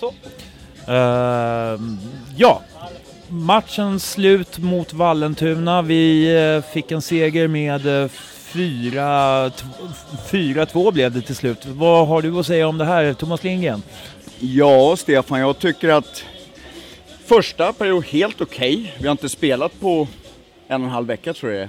Hello 0.00 0.12
ehm, 0.86 1.98
ja, 2.36 2.62
matchen 3.28 4.00
slut 4.00 4.58
mot 4.58 4.92
Vallentuna. 4.92 5.82
Vi 5.82 6.36
uh, 6.56 6.62
fick 6.72 6.90
en 6.90 7.02
seger 7.02 7.48
med 7.48 8.02
eh, 8.02 8.08
4 8.08 9.50
t- 9.50 9.64
4-2 10.30 10.92
blev 10.92 11.12
det 11.12 11.22
till 11.22 11.36
slut. 11.36 11.66
Vad 11.66 12.08
har 12.08 12.22
du 12.22 12.38
att 12.38 12.46
säga 12.46 12.68
om 12.68 12.78
det 12.78 12.84
här, 12.84 13.12
Thomas 13.12 13.44
Lindgren? 13.44 13.82
Ja, 14.38 14.96
Stefan, 14.96 15.40
jag 15.40 15.58
tycker 15.58 15.88
att 15.88 16.24
första 17.24 17.72
period 17.72 18.04
helt 18.04 18.40
okej. 18.40 18.94
Vi 18.98 19.06
har 19.06 19.12
inte 19.12 19.28
spelat 19.28 19.80
på 19.80 20.08
en 20.68 20.80
och 20.80 20.86
en 20.86 20.92
halv 20.92 21.06
vecka 21.06 21.34
tror 21.34 21.52
jag 21.52 21.68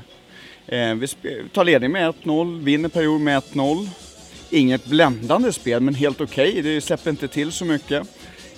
Eh, 0.71 0.95
vi 0.95 1.07
tar 1.53 1.63
ledning 1.63 1.91
med 1.91 2.13
1-0, 2.23 2.63
vinner 2.63 2.89
period 2.89 3.21
med 3.21 3.37
1-0. 3.37 3.89
Inget 4.49 4.85
bländande 4.85 5.53
spel, 5.53 5.81
men 5.81 5.95
helt 5.95 6.21
okej. 6.21 6.61
Det 6.61 6.81
släpper 6.81 7.09
inte 7.09 7.27
till 7.27 7.51
så 7.51 7.65
mycket. 7.65 8.07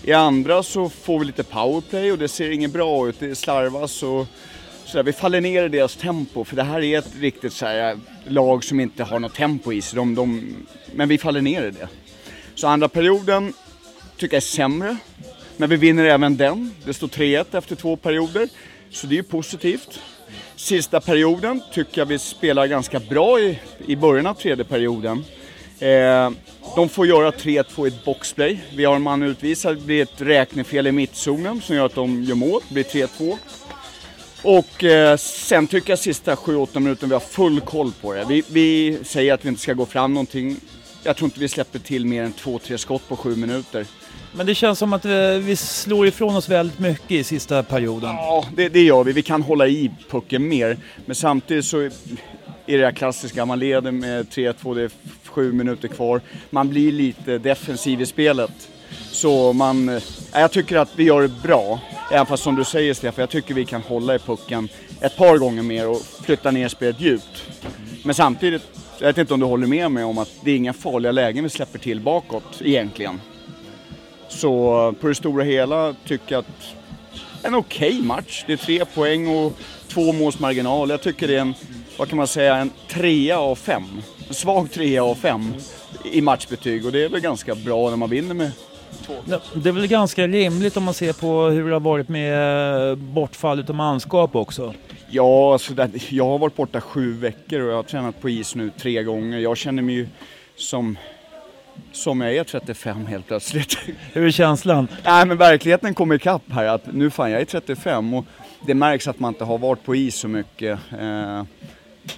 I 0.04 0.14
andra 0.14 0.64
så 0.64 0.90
får 0.90 1.20
vi 1.20 1.26
lite 1.26 1.44
powerplay 1.44 2.12
och 2.12 2.18
det 2.18 2.28
ser 2.28 2.52
inget 2.52 2.72
bra 2.72 3.10
ut. 3.10 3.20
Det 3.20 3.36
slarvas 3.36 4.04
och 4.04 4.28
sådär. 4.86 5.04
Vi 5.04 5.14
faller 5.14 5.42
ner 5.42 5.64
i 5.64 5.70
deras 5.70 5.96
tempo, 5.96 6.44
för 6.44 6.56
det 6.56 6.64
här 6.64 6.82
är 6.82 7.00
ett 7.00 7.16
riktigt 7.20 7.54
så 7.54 7.66
här, 7.66 7.92
eh, 7.92 7.98
lag 8.28 8.64
som 8.64 8.80
inte 8.80 9.04
har 9.04 9.20
något 9.20 9.36
tempo 9.36 9.74
i 9.74 9.82
sig. 9.82 9.98
De, 9.98 10.16
de, 10.16 10.56
men 10.94 11.10
vi 11.10 11.18
faller 11.18 11.42
ner 11.42 11.64
i 11.64 11.72
det. 11.72 11.88
Så 12.56 12.68
andra 12.68 12.90
perioden 12.90 13.54
tycker 14.18 14.36
jag 14.36 14.42
är 14.42 14.46
sämre. 14.46 14.98
Men 15.58 15.70
vi 15.70 15.76
vinner 15.76 16.06
även 16.06 16.38
den. 16.38 16.72
Det 16.86 16.94
står 16.94 17.08
3-1 17.08 17.58
efter 17.58 17.76
två 17.76 17.96
perioder. 17.96 18.50
Så 18.90 19.08
det 19.08 19.14
är 19.16 19.18
ju 19.18 19.24
positivt. 19.24 20.00
Sista 20.56 21.02
perioden 21.02 21.62
tycker 21.74 22.02
jag 22.02 22.06
vi 22.06 22.20
spelar 22.20 22.68
ganska 22.68 23.00
bra 23.00 23.40
i, 23.40 23.60
i 23.88 23.96
början 23.96 24.28
av 24.28 24.34
tredje 24.34 24.66
perioden. 24.66 25.26
Eh, 25.80 26.32
de 26.76 26.90
får 26.90 27.08
göra 27.08 27.32
3-2 27.32 27.86
i 27.86 27.88
ett 27.88 28.06
boxplay. 28.06 28.60
Vi 28.76 28.86
har 28.86 28.96
en 28.96 29.02
man 29.02 29.24
utvisad, 29.24 29.78
det 29.78 29.86
blir 29.86 30.04
ett 30.04 30.22
räknefel 30.22 30.88
i 30.88 30.92
mittzonen 30.92 31.62
som 31.62 31.76
gör 31.76 31.86
att 31.86 31.96
de 31.96 32.24
gör 32.24 32.36
mål. 32.36 32.62
Det 32.68 32.74
blir 32.74 32.84
3-2. 32.84 33.38
Och 34.44 34.84
eh, 34.84 35.18
sen 35.18 35.68
tycker 35.68 35.90
jag 35.92 36.00
sista 36.00 36.36
7-8 36.36 36.80
minuterna 36.80 37.08
vi 37.08 37.14
har 37.14 37.20
full 37.20 37.62
koll 37.62 37.92
på 38.02 38.14
det. 38.14 38.26
Vi, 38.30 38.44
vi 38.48 38.98
säger 39.04 39.34
att 39.34 39.46
vi 39.46 39.50
inte 39.50 39.62
ska 39.62 39.74
gå 39.74 39.86
fram 39.86 40.14
någonting. 40.14 40.58
Jag 41.04 41.18
tror 41.18 41.26
inte 41.26 41.40
vi 41.40 41.48
släpper 41.48 41.80
till 41.80 42.06
mer 42.06 42.24
än 42.24 42.34
2-3 42.34 42.78
skott 42.78 43.08
på 43.08 43.16
7 43.16 43.36
minuter. 43.36 43.86
Men 44.34 44.46
det 44.46 44.56
känns 44.56 44.80
som 44.80 44.94
att 44.94 45.06
eh, 45.06 45.12
vi 45.40 45.56
slår 45.56 46.08
ifrån 46.08 46.36
oss 46.36 46.50
väldigt 46.50 46.80
mycket 46.80 47.12
i 47.12 47.24
sista 47.24 47.64
perioden. 47.64 48.10
Ja, 48.10 48.46
det, 48.56 48.70
det 48.70 48.84
gör 48.84 49.04
vi. 49.04 49.12
Vi 49.12 49.22
kan 49.22 49.42
hålla 49.42 49.68
i 49.68 49.92
pucken 50.10 50.48
mer. 50.48 50.78
Men 51.06 51.16
samtidigt 51.16 51.66
så 51.66 51.80
är 51.80 51.92
det 52.66 52.78
det 52.78 52.86
här 52.86 52.92
klassiska, 52.92 53.46
man 53.46 53.60
leder 53.60 53.92
med 53.92 54.28
3-2, 54.28 54.76
det 54.76 54.82
är 54.82 54.92
sju 55.26 55.52
minuter 55.52 55.88
kvar. 55.88 56.22
Man 56.50 56.70
blir 56.70 56.92
lite 56.92 57.38
defensiv 57.38 58.02
i 58.02 58.06
spelet. 58.06 58.70
Så 59.12 59.54
man, 59.54 59.90
eh, 59.90 60.04
jag 60.34 60.52
tycker 60.52 60.78
att 60.78 60.90
vi 60.96 61.04
gör 61.04 61.22
det 61.22 61.42
bra. 61.44 61.80
Även 62.12 62.26
fast 62.26 62.44
som 62.44 62.56
du 62.56 62.64
säger 62.64 62.94
Stefan, 62.94 63.22
jag 63.22 63.30
tycker 63.30 63.54
vi 63.54 63.66
kan 63.66 63.82
hålla 63.82 64.16
i 64.16 64.20
pucken 64.20 64.70
ett 65.02 65.18
par 65.18 65.38
gånger 65.38 65.64
mer 65.64 65.90
och 65.90 66.02
flytta 66.26 66.52
ner 66.52 66.68
spelet 66.68 67.02
djupt. 67.02 67.44
Men 68.04 68.16
samtidigt, 68.16 68.64
jag 69.00 69.08
vet 69.08 69.18
inte 69.18 69.34
om 69.34 69.40
du 69.40 69.46
håller 69.46 69.68
med 69.68 69.92
mig 69.92 70.04
om 70.04 70.18
att 70.18 70.32
det 70.44 70.52
är 70.52 70.56
inga 70.56 70.74
farliga 70.74 71.12
lägen 71.12 71.44
vi 71.44 71.50
släpper 71.50 71.80
till 71.80 72.00
bakåt 72.00 72.62
egentligen. 72.62 73.20
Så 74.32 74.94
på 75.02 75.08
det 75.08 75.16
stora 75.16 75.44
hela 75.44 75.96
tycker 76.06 76.36
jag 76.36 76.40
att 76.40 76.76
en 77.44 77.56
okej 77.56 78.02
match. 78.02 78.44
Det 78.48 78.54
är 78.54 78.58
tre 78.58 78.86
poäng 78.86 79.28
och 79.28 79.54
två 79.88 80.14
måls 80.14 80.40
marginal. 80.40 80.90
Jag 80.90 81.02
tycker 81.02 81.28
det 81.28 81.36
är 81.36 81.42
en, 81.42 81.54
vad 81.98 82.10
kan 82.10 82.18
man 82.18 82.28
säga, 82.28 82.56
en 82.56 82.72
trea 82.88 83.40
av 83.40 83.56
fem. 83.56 83.84
En 84.28 84.34
svag 84.34 84.72
trea 84.72 85.04
av 85.04 85.16
fem 85.16 85.54
i 86.12 86.22
matchbetyg 86.22 86.86
och 86.86 86.92
det 86.92 87.04
är 87.04 87.10
väl 87.10 87.22
ganska 87.22 87.56
bra 87.56 87.90
när 87.90 87.98
man 87.98 88.10
vinner 88.10 88.34
med 88.34 88.52
Ja, 89.26 89.40
Det 89.54 89.70
är 89.70 89.74
väl 89.74 89.88
ganska 89.88 90.28
rimligt 90.28 90.78
om 90.78 90.84
man 90.84 90.94
ser 90.94 91.14
på 91.14 91.44
hur 91.44 91.68
det 91.68 91.76
har 91.76 91.80
varit 91.80 92.10
med 92.10 92.90
eh, 92.90 92.96
bortfall 92.96 93.60
utav 93.60 93.76
manskap 93.76 94.36
också. 94.36 94.74
Ja, 95.10 95.54
alltså 95.54 95.74
det, 95.74 96.12
jag 96.12 96.26
har 96.26 96.38
varit 96.38 96.56
borta 96.56 96.82
sju 96.82 97.14
veckor 97.14 97.62
och 97.62 97.72
jag 97.72 97.76
har 97.76 97.84
tränat 97.84 98.22
på 98.22 98.30
is 98.30 98.56
nu 98.56 98.72
tre 98.78 99.04
gånger. 99.04 99.40
Jag 99.40 99.58
känner 99.58 99.82
mig 99.82 99.96
ju 99.96 100.08
som, 100.56 100.98
som 101.92 102.22
jag 102.22 102.36
är 102.36 102.44
35 102.44 103.06
helt 103.06 103.28
plötsligt. 103.28 103.78
Hur 104.14 104.26
är 104.26 104.32
känslan? 104.32 104.88
Nej 105.04 105.26
men 105.26 105.38
verkligheten 105.38 105.94
kommer 105.94 106.16
ikapp 106.16 106.42
här 106.52 106.66
att 106.66 106.94
nu 106.94 107.10
fan 107.10 107.32
jag 107.32 107.42
är 107.42 107.46
35 107.46 108.14
och 108.14 108.26
det 108.66 108.74
märks 108.74 109.08
att 109.08 109.20
man 109.20 109.34
inte 109.34 109.44
har 109.44 109.58
varit 109.58 109.84
på 109.84 109.96
is 109.96 110.16
så 110.16 110.28
mycket. 110.28 110.80
Eh, 111.00 111.44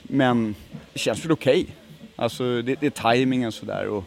men 0.04 0.56
det 0.94 1.00
känns 1.00 1.26
väl 1.26 1.32
okej. 1.32 1.68
Alltså 2.16 2.62
det, 2.62 2.76
det 2.80 2.86
är 2.86 2.90
tajmingen 2.90 3.52
sådär 3.52 3.88
och 3.88 4.04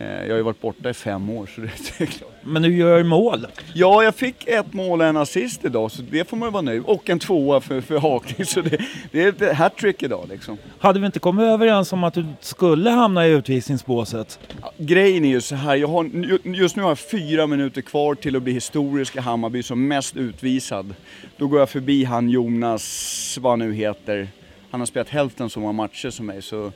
eh, 0.00 0.22
jag 0.22 0.30
har 0.30 0.36
ju 0.36 0.42
varit 0.42 0.60
borta 0.60 0.90
i 0.90 0.94
fem 0.94 1.30
år 1.30 1.46
så 1.54 1.60
det 1.60 1.66
är 2.02 2.06
klart. 2.06 2.37
Men 2.48 2.62
du 2.62 2.76
gör 2.76 3.02
mål. 3.02 3.46
Ja, 3.74 4.02
jag 4.02 4.14
fick 4.14 4.48
ett 4.48 4.72
mål 4.72 5.00
och 5.00 5.06
en 5.06 5.16
assist 5.16 5.64
idag 5.64 5.90
så 5.90 6.02
det 6.10 6.28
får 6.28 6.36
man 6.36 6.48
ju 6.48 6.52
vara 6.52 6.62
nöjd 6.62 6.82
Och 6.86 7.10
en 7.10 7.18
tvåa 7.18 7.60
för, 7.60 7.80
för 7.80 7.98
hakning 7.98 8.46
så 8.46 8.60
det, 8.60 8.78
det 9.10 9.22
är 9.22 9.28
ett 9.48 9.56
hattrick 9.56 10.02
idag 10.02 10.26
liksom. 10.30 10.58
Hade 10.78 11.00
vi 11.00 11.06
inte 11.06 11.18
kommit 11.18 11.42
överens 11.44 11.92
om 11.92 12.04
att 12.04 12.14
du 12.14 12.26
skulle 12.40 12.90
hamna 12.90 13.26
i 13.26 13.30
utvisningsbåset? 13.30 14.38
Ja, 14.62 14.72
grejen 14.76 15.24
är 15.24 15.28
ju 15.28 15.40
så 15.40 15.54
här, 15.54 15.76
jag 15.76 15.88
har, 15.88 16.04
ju- 16.04 16.38
just 16.44 16.76
nu 16.76 16.82
har 16.82 16.90
jag 16.90 16.98
fyra 16.98 17.46
minuter 17.46 17.80
kvar 17.80 18.14
till 18.14 18.36
att 18.36 18.42
bli 18.42 18.52
historisk 18.52 19.16
i 19.16 19.20
Hammarby 19.20 19.62
som 19.62 19.88
mest 19.88 20.16
utvisad. 20.16 20.94
Då 21.36 21.46
går 21.46 21.58
jag 21.58 21.70
förbi 21.70 22.04
han 22.04 22.28
Jonas, 22.30 23.38
vad 23.40 23.52
han 23.52 23.58
nu 23.58 23.72
heter. 23.74 24.28
Han 24.70 24.80
har 24.80 24.86
spelat 24.86 25.08
hälften 25.08 25.50
så 25.50 25.60
många 25.60 25.72
matcher 25.72 26.10
som 26.10 26.26
mig 26.26 26.42
så 26.42 26.72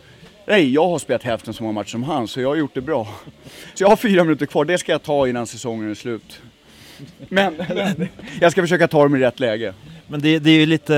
Nej, 0.46 0.74
jag 0.74 0.88
har 0.88 0.98
spelat 0.98 1.22
hälften 1.22 1.54
så 1.54 1.62
många 1.62 1.72
matcher 1.72 1.88
som 1.88 2.02
han, 2.02 2.28
så 2.28 2.40
jag 2.40 2.48
har 2.48 2.56
gjort 2.56 2.74
det 2.74 2.80
bra. 2.80 3.08
Så 3.74 3.84
jag 3.84 3.88
har 3.88 3.96
fyra 3.96 4.24
minuter 4.24 4.46
kvar, 4.46 4.64
det 4.64 4.78
ska 4.78 4.92
jag 4.92 5.02
ta 5.02 5.28
innan 5.28 5.46
säsongen 5.46 5.90
är 5.90 5.94
slut. 5.94 6.40
Men 7.28 7.54
jag 8.40 8.52
ska 8.52 8.62
försöka 8.62 8.88
ta 8.88 9.02
dem 9.02 9.16
i 9.16 9.18
rätt 9.18 9.40
läge. 9.40 9.74
Men 10.06 10.20
det, 10.20 10.38
det 10.38 10.50
är 10.50 10.60
ju 10.60 10.66
lite... 10.66 10.94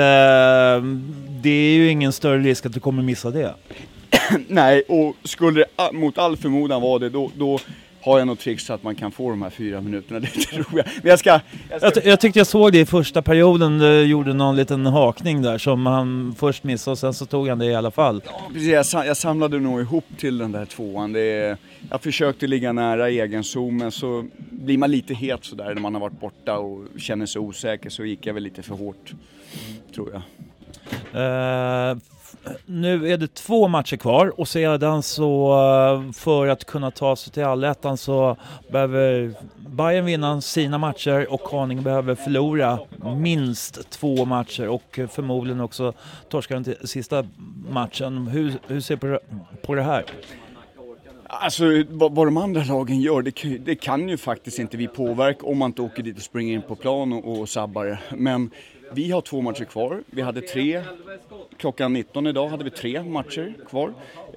Det 1.29 1.51
är 1.51 1.77
ju 1.77 1.91
ingen 1.91 2.13
större 2.13 2.39
risk 2.39 2.67
att 2.67 2.73
du 2.73 2.81
kommer 2.81 3.03
missa 3.03 3.31
det. 3.31 3.55
Nej, 4.49 4.83
och 4.89 5.17
skulle 5.25 5.65
det 5.77 5.93
mot 5.93 6.19
all 6.19 6.37
förmodan 6.37 6.83
vara 6.83 6.99
det, 6.99 7.09
då, 7.09 7.31
då 7.35 7.59
har 8.05 8.19
jag 8.19 8.27
nog 8.27 8.39
tricks 8.39 8.65
så 8.67 8.73
att 8.73 8.83
man 8.83 8.95
kan 8.95 9.13
få 9.13 9.31
de 9.31 9.43
här 9.43 9.51
fyra 9.51 9.81
minuterna. 9.81 10.21
Det 10.21 10.27
tror 10.29 10.67
jag. 10.73 10.85
Men 11.03 11.11
jag 11.11 11.19
ska... 11.19 11.41
Jag 11.71 11.81
ska 11.81 12.01
Jag, 12.01 12.07
jag 12.07 12.21
tyckte 12.21 12.39
jag 12.41 12.47
såg 12.47 12.73
det 12.73 12.81
i 12.81 12.87
första 12.87 13.23
perioden, 13.23 13.79
du 13.79 14.03
gjorde 14.05 14.33
någon 14.35 14.57
liten 14.57 14.87
hakning 14.87 15.43
där 15.43 15.59
som 15.59 15.87
han 15.87 16.35
först 16.39 16.65
missade 16.65 16.93
och 16.93 16.99
sen 16.99 17.15
så 17.15 17.27
tog 17.27 17.49
han 17.49 17.59
det 17.59 17.67
i 17.67 17.75
alla 17.75 17.91
fall. 17.91 18.23
Precis, 18.53 18.69
jag, 18.69 18.87
sa- 18.87 19.05
jag 19.07 19.17
samlade 19.17 19.59
nog 19.61 19.81
ihop 19.81 20.05
till 20.19 20.39
den 20.39 20.53
där 20.53 20.65
tvåan. 20.65 21.13
Det 21.13 21.57
jag 21.91 22.03
försökte 22.03 22.47
ligga 22.47 22.73
nära 22.73 23.09
egen 23.09 23.45
zon 23.45 23.77
men 23.77 23.93
så 23.93 24.25
blir 24.51 24.79
man 24.79 24.91
lite 24.91 25.15
het 25.15 25.45
sådär 25.45 25.75
när 25.75 25.81
man 25.81 25.95
har 25.95 26.01
varit 26.01 26.21
borta 26.21 26.59
och 26.59 26.85
känner 26.99 27.27
sig 27.27 27.41
osäker 27.41 27.91
så 27.91 28.05
gick 28.05 28.27
jag 28.27 28.35
väl 28.35 28.43
lite 28.43 28.63
för 28.63 28.75
hårt. 28.75 29.13
Tror 29.95 30.11
jag. 30.13 30.23
Eh, 31.15 31.97
f- 31.97 32.03
nu 32.67 33.13
är 33.13 33.17
det 33.17 33.35
två 33.35 33.69
matcher 33.69 33.97
kvar 33.97 34.41
och 34.41 34.49
sedan 34.49 35.03
så 35.03 35.53
eh, 35.53 36.13
för 36.13 36.47
att 36.47 36.65
kunna 36.65 36.91
ta 36.91 37.17
sig 37.17 37.33
till 37.33 37.45
allettan 37.45 37.97
så 37.97 38.37
behöver 38.73 39.35
Bayern 39.57 40.05
vinna 40.05 40.41
sina 40.41 40.79
matcher 40.79 41.33
och 41.33 41.41
Haninge 41.41 41.83
behöver 41.83 42.15
förlora 42.15 42.79
minst 43.17 43.91
två 43.91 44.25
matcher 44.25 44.69
och 44.69 45.01
förmodligen 45.11 45.61
också 45.61 45.93
torska 46.29 46.55
den 46.55 46.75
sista 46.85 47.25
matchen. 47.71 48.27
Hur, 48.27 48.53
hur 48.67 48.81
ser 48.81 48.97
du 48.97 49.01
på 49.01 49.75
på 49.75 49.75
det 49.75 49.83
här? 49.83 50.05
Alltså 51.41 51.65
vad, 51.89 52.15
vad 52.15 52.27
de 52.27 52.37
andra 52.37 52.65
lagen 52.65 53.01
gör, 53.01 53.23
det, 53.23 53.31
kan- 53.31 53.65
det 53.65 53.75
kan 53.75 54.09
ju 54.09 54.17
faktiskt 54.17 54.59
inte 54.59 54.77
vi 54.77 54.89
påverka 54.89 55.47
om 55.47 55.59
man 55.59 55.71
inte 55.71 55.83
åker 55.83 56.03
dit 56.03 56.17
och 56.17 56.23
springer 56.23 56.55
in 56.55 56.63
på 56.63 56.77
plan 56.77 57.13
och, 57.13 57.39
och 57.41 57.49
sabbar 57.49 57.85
det. 57.87 57.99
Men 58.17 58.51
vi 58.93 59.11
har 59.11 59.21
två 59.21 59.41
matcher 59.41 59.65
kvar. 59.65 60.03
Vi 60.07 60.23
hade 60.23 60.41
tre, 60.41 60.83
klockan 61.57 61.93
19 61.93 62.27
idag 62.27 62.49
hade 62.49 62.65
vi 62.65 62.71
tre 62.71 63.03
matcher 63.03 63.55
kvar. 63.69 63.95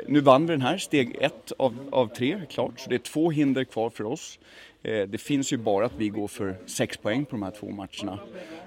Nu 0.07 0.19
vann 0.19 0.45
vi 0.45 0.51
den 0.53 0.61
här, 0.61 0.77
steg 0.77 1.15
ett 1.21 1.51
av, 1.59 1.75
av 1.91 2.07
tre, 2.07 2.41
klart. 2.49 2.79
Så 2.79 2.89
det 2.89 2.95
är 2.95 2.99
två 2.99 3.31
hinder 3.31 3.63
kvar 3.63 3.89
för 3.89 4.03
oss. 4.03 4.39
Eh, 4.83 5.07
det 5.07 5.17
finns 5.17 5.53
ju 5.53 5.57
bara 5.57 5.85
att 5.85 5.95
vi 5.97 6.09
går 6.09 6.27
för 6.27 6.55
sex 6.65 6.97
poäng 6.97 7.25
på 7.25 7.31
de 7.31 7.43
här 7.43 7.51
två 7.51 7.69
matcherna. 7.69 8.19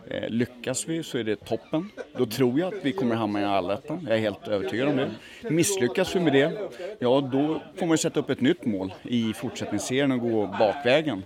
Eh, 0.06 0.28
lyckas 0.28 0.88
vi 0.88 1.02
så 1.02 1.18
är 1.18 1.24
det 1.24 1.36
toppen. 1.36 1.90
Då 2.16 2.26
tror 2.26 2.60
jag 2.60 2.74
att 2.74 2.84
vi 2.84 2.92
kommer 2.92 3.14
hamna 3.14 3.40
i 3.40 3.44
allettan. 3.44 4.06
Jag 4.08 4.16
är 4.16 4.20
helt 4.20 4.48
övertygad 4.48 4.88
om 4.88 4.96
det. 4.96 5.10
Misslyckas 5.50 6.16
vi 6.16 6.20
med 6.20 6.32
det, 6.32 6.70
ja 6.98 7.28
då 7.32 7.62
får 7.76 7.86
man 7.86 7.94
ju 7.94 7.98
sätta 7.98 8.20
upp 8.20 8.30
ett 8.30 8.40
nytt 8.40 8.64
mål 8.64 8.92
i 9.02 9.32
fortsättningsserien 9.32 10.12
och 10.12 10.20
gå 10.20 10.46
bakvägen. 10.46 11.24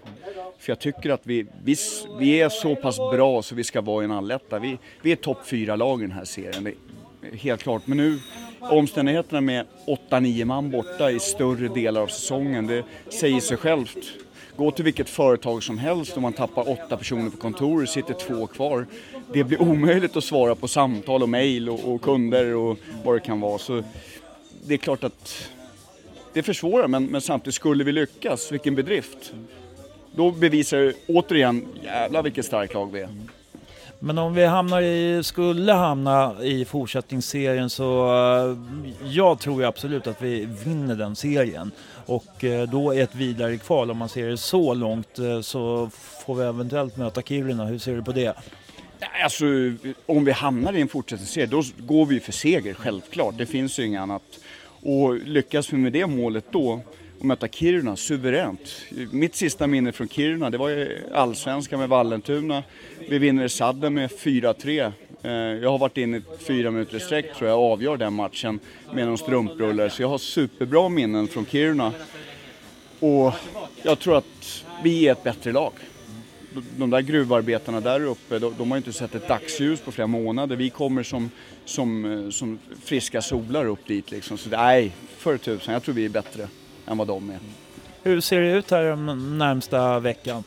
För 0.59 0.71
jag 0.71 0.79
tycker 0.79 1.11
att 1.11 1.27
vi, 1.27 1.47
vi, 1.65 1.77
vi 2.19 2.41
är 2.41 2.49
så 2.49 2.77
pass 2.77 2.97
bra 2.97 3.43
så 3.43 3.55
vi 3.55 3.65
ska 3.65 3.81
vara 3.81 4.03
i 4.03 4.05
en 4.05 4.13
alletta. 4.13 4.59
Vi, 4.59 4.79
vi 5.03 5.13
är 5.13 5.17
topp 5.17 5.47
fyra 5.47 5.77
lag 5.77 6.01
i 6.01 6.03
den 6.03 6.13
här 6.13 6.25
serien. 6.25 6.65
Det 6.65 6.71
är 7.33 7.37
helt 7.37 7.63
klart. 7.63 7.87
Men 7.87 7.97
nu 7.97 8.19
omständigheterna 8.61 9.41
med 9.41 9.67
8-9 10.11 10.45
man 10.45 10.71
borta 10.71 11.11
i 11.11 11.19
större 11.19 11.69
delar 11.69 12.01
av 12.01 12.07
säsongen, 12.07 12.67
det 12.67 12.85
säger 13.09 13.41
sig 13.41 13.57
självt. 13.57 14.24
Gå 14.57 14.71
till 14.71 14.85
vilket 14.85 15.09
företag 15.09 15.63
som 15.63 15.79
helst 15.79 16.17
och 16.17 16.23
man 16.23 16.33
tappar 16.33 16.69
åtta 16.71 16.97
personer 16.97 17.31
på 17.31 17.37
kontoret, 17.37 17.91
sitter 17.91 18.15
två 18.15 18.47
kvar. 18.47 18.87
Det 19.33 19.45
blir 19.45 19.63
omöjligt 19.63 20.17
att 20.17 20.25
svara 20.25 20.55
på 20.55 20.69
samtal 20.69 21.23
och 21.23 21.29
mejl 21.29 21.69
och, 21.69 21.95
och 21.95 22.03
kunder 22.03 22.55
och 22.55 22.79
vad 23.05 23.17
det 23.17 23.21
kan 23.21 23.41
vara. 23.41 23.59
Så 23.59 23.83
det 24.67 24.75
är 24.75 24.79
klart 24.79 25.05
att 25.05 25.49
det 26.33 26.43
försvårar 26.43 26.89
men, 26.89 27.07
men 27.07 27.21
samtidigt 27.21 27.55
skulle 27.55 27.85
vi 27.85 27.93
lyckas, 27.93 28.53
vilken 28.53 28.75
bedrift. 28.75 29.33
Då 30.17 30.31
bevisar 30.31 30.79
det 30.79 30.95
återigen, 31.09 31.67
jävlar 31.83 32.23
vilket 32.23 32.45
starkt 32.45 32.75
lag 32.75 32.93
vi 32.93 33.01
är. 33.01 33.09
Men 33.99 34.19
om 34.19 34.35
vi 34.35 34.45
hamnar 34.45 34.83
i, 34.83 35.23
skulle 35.23 35.73
hamna 35.73 36.35
i 36.43 36.65
fortsättningsserien 36.65 37.71
så 37.71 38.07
eh, 38.07 38.57
jag 39.11 39.39
tror 39.39 39.61
ju 39.61 39.67
absolut 39.67 40.07
att 40.07 40.23
vi 40.23 40.49
vinner 40.65 40.97
den 40.97 41.17
serien. 41.17 41.71
Och 42.07 42.45
eh, 42.45 42.69
då 42.69 42.95
är 42.95 43.03
ett 43.03 43.15
vidare 43.15 43.59
kval, 43.59 43.91
om 43.91 43.99
man 43.99 44.09
ser 44.09 44.29
det 44.29 44.37
så 44.37 44.75
långt, 44.75 45.19
eh, 45.19 45.41
så 45.41 45.91
får 46.27 46.35
vi 46.35 46.45
eventuellt 46.45 46.97
möta 46.97 47.23
Kiruna. 47.23 47.65
Hur 47.65 47.79
ser 47.79 47.97
du 47.97 48.03
på 48.03 48.13
det? 48.13 48.37
Alltså, 49.23 49.45
om 50.07 50.25
vi 50.25 50.33
hamnar 50.33 50.73
i 50.73 50.81
en 50.81 50.89
fortsättningsserie, 50.89 51.47
då 51.47 51.63
går 51.79 52.07
vi 52.07 52.15
ju 52.15 52.21
för 52.21 52.33
seger, 52.33 52.75
självklart. 52.75 53.35
Det 53.39 53.47
finns 53.47 53.79
ju 53.79 53.87
inget 53.87 54.01
annat. 54.01 54.23
Och 54.83 55.15
lyckas 55.15 55.73
vi 55.73 55.77
med 55.77 55.93
det 55.93 56.07
målet 56.07 56.45
då, 56.51 56.81
och 57.19 57.25
möta 57.25 57.49
Kiruna 57.49 57.97
suveränt. 57.97 58.61
Mitt 59.11 59.35
sista 59.35 59.67
minne 59.67 59.93
från 59.93 60.09
Kiruna, 60.09 60.51
det 60.51 60.59
var 60.59 60.69
ju 60.69 61.03
allsvenskan 61.15 61.79
med 61.79 61.89
Vallentuna. 61.89 62.63
Vi 63.09 63.19
vinner 63.19 63.49
sadden 63.49 63.95
med 63.95 64.11
4-3. 64.11 64.93
Eh, 65.25 65.33
Jag 65.33 65.71
har 65.71 65.79
varit 65.79 65.97
inne 65.97 66.17
i 66.17 66.23
fyra 66.39 66.71
minuter 66.71 66.99
sträck 66.99 67.35
tror 67.35 67.51
jag 67.51 67.59
och 67.59 67.73
avgör 67.73 67.97
den 67.97 68.13
matchen 68.13 68.61
med 68.93 69.07
någon 69.07 69.19
strumprullare. 69.19 69.91
Så 69.91 70.03
jag 70.03 70.09
har 70.09 70.19
superbra 70.19 70.89
minnen 70.89 71.29
från 71.29 71.47
Kiruna. 71.47 71.93
Och 73.01 73.33
jag 73.83 73.99
tror 73.99 74.17
att 74.17 74.65
vi 74.83 75.09
är 75.09 75.13
ett 75.13 75.23
bättre 75.23 75.53
lag. 75.53 75.73
De 76.77 76.91
där 76.91 77.01
gruvarbetarna 77.01 77.81
där 77.81 78.05
uppe, 78.05 78.39
de, 78.39 78.55
de 78.59 78.71
har 78.71 78.77
ju 78.77 78.79
inte 78.79 78.93
sett 78.93 79.15
ett 79.15 79.29
dagsljus 79.29 79.81
på 79.81 79.93
flera 79.93 80.07
månader. 80.07 80.57
Vi 80.57 80.71
kommer 80.71 81.03
som, 81.03 81.31
som, 81.65 82.05
eh, 82.25 82.31
som 82.31 82.59
friska 82.85 83.23
solar 83.23 83.67
upp 83.67 83.87
dit 83.87 84.11
liksom. 84.11 84.39
Så 84.39 84.51
nej, 84.51 84.93
för 85.19 85.39
tusan, 85.39 85.75
jag 85.75 85.83
tror 85.83 85.95
vi 85.95 86.05
är 86.05 86.09
bättre 86.09 86.49
än 86.87 86.99
vad 86.99 87.07
de 87.07 87.31
är. 87.31 87.39
Hur 88.03 88.21
ser 88.21 88.41
det 88.41 88.53
ut 88.53 88.71
här 88.71 88.85
den 88.85 89.39
närmsta 89.39 90.01
veckan? 90.01 90.45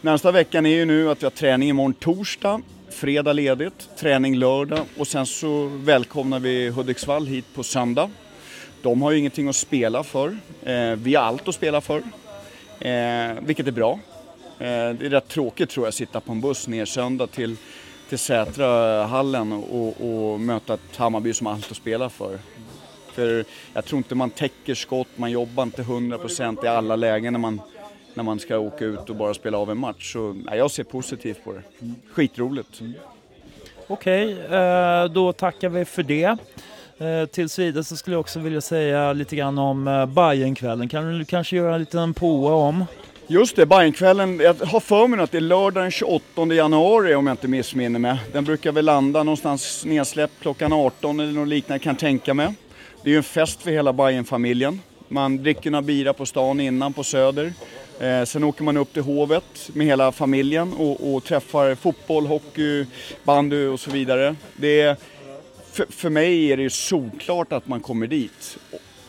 Närmsta 0.00 0.32
veckan 0.32 0.66
är 0.66 0.70
ju 0.70 0.84
nu 0.84 1.10
att 1.10 1.22
vi 1.22 1.26
har 1.26 1.30
träning 1.30 1.68
imorgon 1.68 1.94
torsdag, 1.94 2.60
fredag 2.96 3.32
ledigt, 3.32 3.88
träning 3.96 4.36
lördag 4.36 4.80
och 4.98 5.06
sen 5.06 5.26
så 5.26 5.66
välkomnar 5.66 6.40
vi 6.40 6.68
Hudiksvall 6.68 7.26
hit 7.26 7.44
på 7.54 7.62
söndag. 7.62 8.10
De 8.82 9.02
har 9.02 9.10
ju 9.10 9.18
ingenting 9.18 9.48
att 9.48 9.56
spela 9.56 10.04
för. 10.04 10.38
Eh, 10.62 10.92
vi 10.92 11.14
har 11.14 11.22
allt 11.22 11.48
att 11.48 11.54
spela 11.54 11.80
för, 11.80 11.96
eh, 12.80 13.40
vilket 13.40 13.66
är 13.66 13.72
bra. 13.72 13.92
Eh, 14.58 14.66
det 14.68 15.06
är 15.06 15.10
rätt 15.10 15.28
tråkigt 15.28 15.70
tror 15.70 15.86
jag 15.86 15.88
att 15.88 15.94
sitta 15.94 16.20
på 16.20 16.32
en 16.32 16.40
buss 16.40 16.68
ner 16.68 16.84
söndag 16.84 17.26
till, 17.26 17.56
till 18.08 18.18
Sätrahallen 18.18 19.52
och, 19.52 20.32
och 20.32 20.40
möta 20.40 20.74
ett 20.74 20.96
Hammarby 20.96 21.32
som 21.32 21.46
har 21.46 21.54
allt 21.54 21.70
att 21.70 21.76
spela 21.76 22.08
för. 22.08 22.38
För 23.12 23.44
jag 23.72 23.84
tror 23.84 23.98
inte 23.98 24.14
man 24.14 24.30
täcker 24.30 24.74
skott, 24.74 25.08
man 25.16 25.30
jobbar 25.30 25.62
inte 25.62 25.82
100% 25.82 26.64
i 26.64 26.68
alla 26.68 26.96
lägen 26.96 27.32
när 27.32 27.40
man, 27.40 27.60
när 28.16 28.22
man 28.22 28.38
ska 28.38 28.58
åka 28.58 28.84
ut 28.84 29.10
och 29.10 29.16
bara 29.16 29.34
spela 29.34 29.58
av 29.58 29.70
en 29.70 29.78
match. 29.78 30.12
Så 30.12 30.32
nej, 30.32 30.58
jag 30.58 30.70
ser 30.70 30.84
positivt 30.84 31.44
på 31.44 31.52
det. 31.52 31.62
Skitroligt. 32.12 32.80
Okej, 33.86 34.32
eh, 34.50 35.04
då 35.04 35.32
tackar 35.32 35.68
vi 35.68 35.84
för 35.84 36.02
det. 36.02 36.38
Eh, 36.98 37.26
Tills 37.30 37.58
vidare 37.58 37.84
så 37.84 37.96
skulle 37.96 38.14
jag 38.14 38.20
också 38.20 38.38
vilja 38.38 38.60
säga 38.60 39.12
lite 39.12 39.36
grann 39.36 39.58
om 39.58 39.88
eh, 39.88 40.06
Bajenkvällen. 40.06 40.88
Kan 40.88 41.18
du 41.18 41.24
kanske 41.24 41.56
göra 41.56 41.74
en 41.74 41.80
liten 41.80 42.14
påa 42.14 42.54
om? 42.54 42.84
Just 43.26 43.56
det, 43.56 43.66
Bajenkvällen. 43.66 44.40
Jag 44.40 44.54
har 44.54 44.80
för 44.80 45.06
mig 45.06 45.20
att 45.20 45.30
det 45.30 45.38
är 45.38 45.40
lördag 45.40 45.84
den 45.84 45.90
28 45.90 46.44
januari 46.54 47.14
om 47.14 47.26
jag 47.26 47.34
inte 47.34 47.48
missminner 47.48 47.98
mig. 47.98 48.18
Den 48.32 48.44
brukar 48.44 48.72
väl 48.72 48.84
landa 48.84 49.22
någonstans 49.22 49.84
nedsläppt 49.84 50.40
klockan 50.40 50.72
18 50.72 51.20
eller 51.20 51.32
något 51.32 51.48
liknande 51.48 51.78
kan 51.84 51.92
jag 51.92 52.00
tänka 52.00 52.34
mig. 52.34 52.54
Det 53.02 53.08
är 53.08 53.12
ju 53.12 53.16
en 53.16 53.22
fest 53.22 53.62
för 53.62 53.70
hela 53.70 53.92
Bajenfamiljen. 53.92 54.80
Man 55.08 55.36
dricker 55.36 55.70
några 55.70 55.82
bira 55.82 56.12
på 56.12 56.26
stan 56.26 56.60
innan 56.60 56.92
på 56.92 57.04
Söder. 57.04 57.52
Eh, 58.00 58.24
sen 58.24 58.44
åker 58.44 58.64
man 58.64 58.76
upp 58.76 58.92
till 58.92 59.02
Hovet 59.02 59.70
med 59.72 59.86
hela 59.86 60.12
familjen 60.12 60.72
och, 60.72 61.14
och 61.14 61.24
träffar 61.24 61.74
fotboll, 61.74 62.26
hockey, 62.26 62.86
bandy 63.24 63.66
och 63.66 63.80
så 63.80 63.90
vidare. 63.90 64.36
Det 64.56 64.80
är, 64.80 64.96
för, 65.72 65.86
för 65.90 66.10
mig 66.10 66.52
är 66.52 66.56
det 66.56 66.62
ju 66.62 66.70
solklart 66.70 67.52
att 67.52 67.68
man 67.68 67.80
kommer 67.80 68.06
dit. 68.06 68.58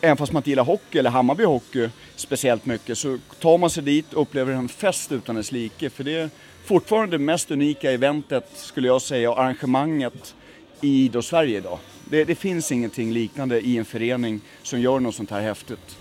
Även 0.00 0.16
fast 0.16 0.32
man 0.32 0.40
inte 0.40 0.50
gillar 0.50 0.64
hockey 0.64 0.98
eller 0.98 1.10
Hammarby 1.10 1.44
hockey 1.44 1.88
speciellt 2.16 2.66
mycket 2.66 2.98
så 2.98 3.18
tar 3.40 3.58
man 3.58 3.70
sig 3.70 3.82
dit 3.82 4.12
och 4.12 4.22
upplever 4.22 4.52
en 4.52 4.68
fest 4.68 5.12
utan 5.12 5.36
dess 5.36 5.52
like. 5.52 5.90
För 5.90 6.04
det 6.04 6.16
är 6.16 6.30
fortfarande 6.64 7.18
det 7.18 7.24
mest 7.24 7.50
unika 7.50 7.92
eventet 7.92 8.48
skulle 8.54 8.86
jag 8.86 9.02
säga 9.02 9.30
och 9.30 9.40
arrangemanget 9.40 10.34
i 10.80 11.04
idrottssverige 11.04 11.58
idag. 11.58 11.78
Det, 12.10 12.24
det 12.24 12.34
finns 12.34 12.72
ingenting 12.72 13.12
liknande 13.12 13.60
i 13.60 13.76
en 13.78 13.84
förening 13.84 14.40
som 14.62 14.80
gör 14.80 15.00
något 15.00 15.14
sånt 15.14 15.30
här 15.30 15.40
häftigt. 15.40 15.98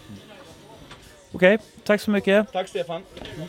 Okej, 1.31 1.55
okay, 1.55 1.65
tack 1.83 2.01
så 2.01 2.11
mycket. 2.11 2.51
Tack 2.51 2.67
Stefan. 2.67 3.03
Mm. 3.37 3.47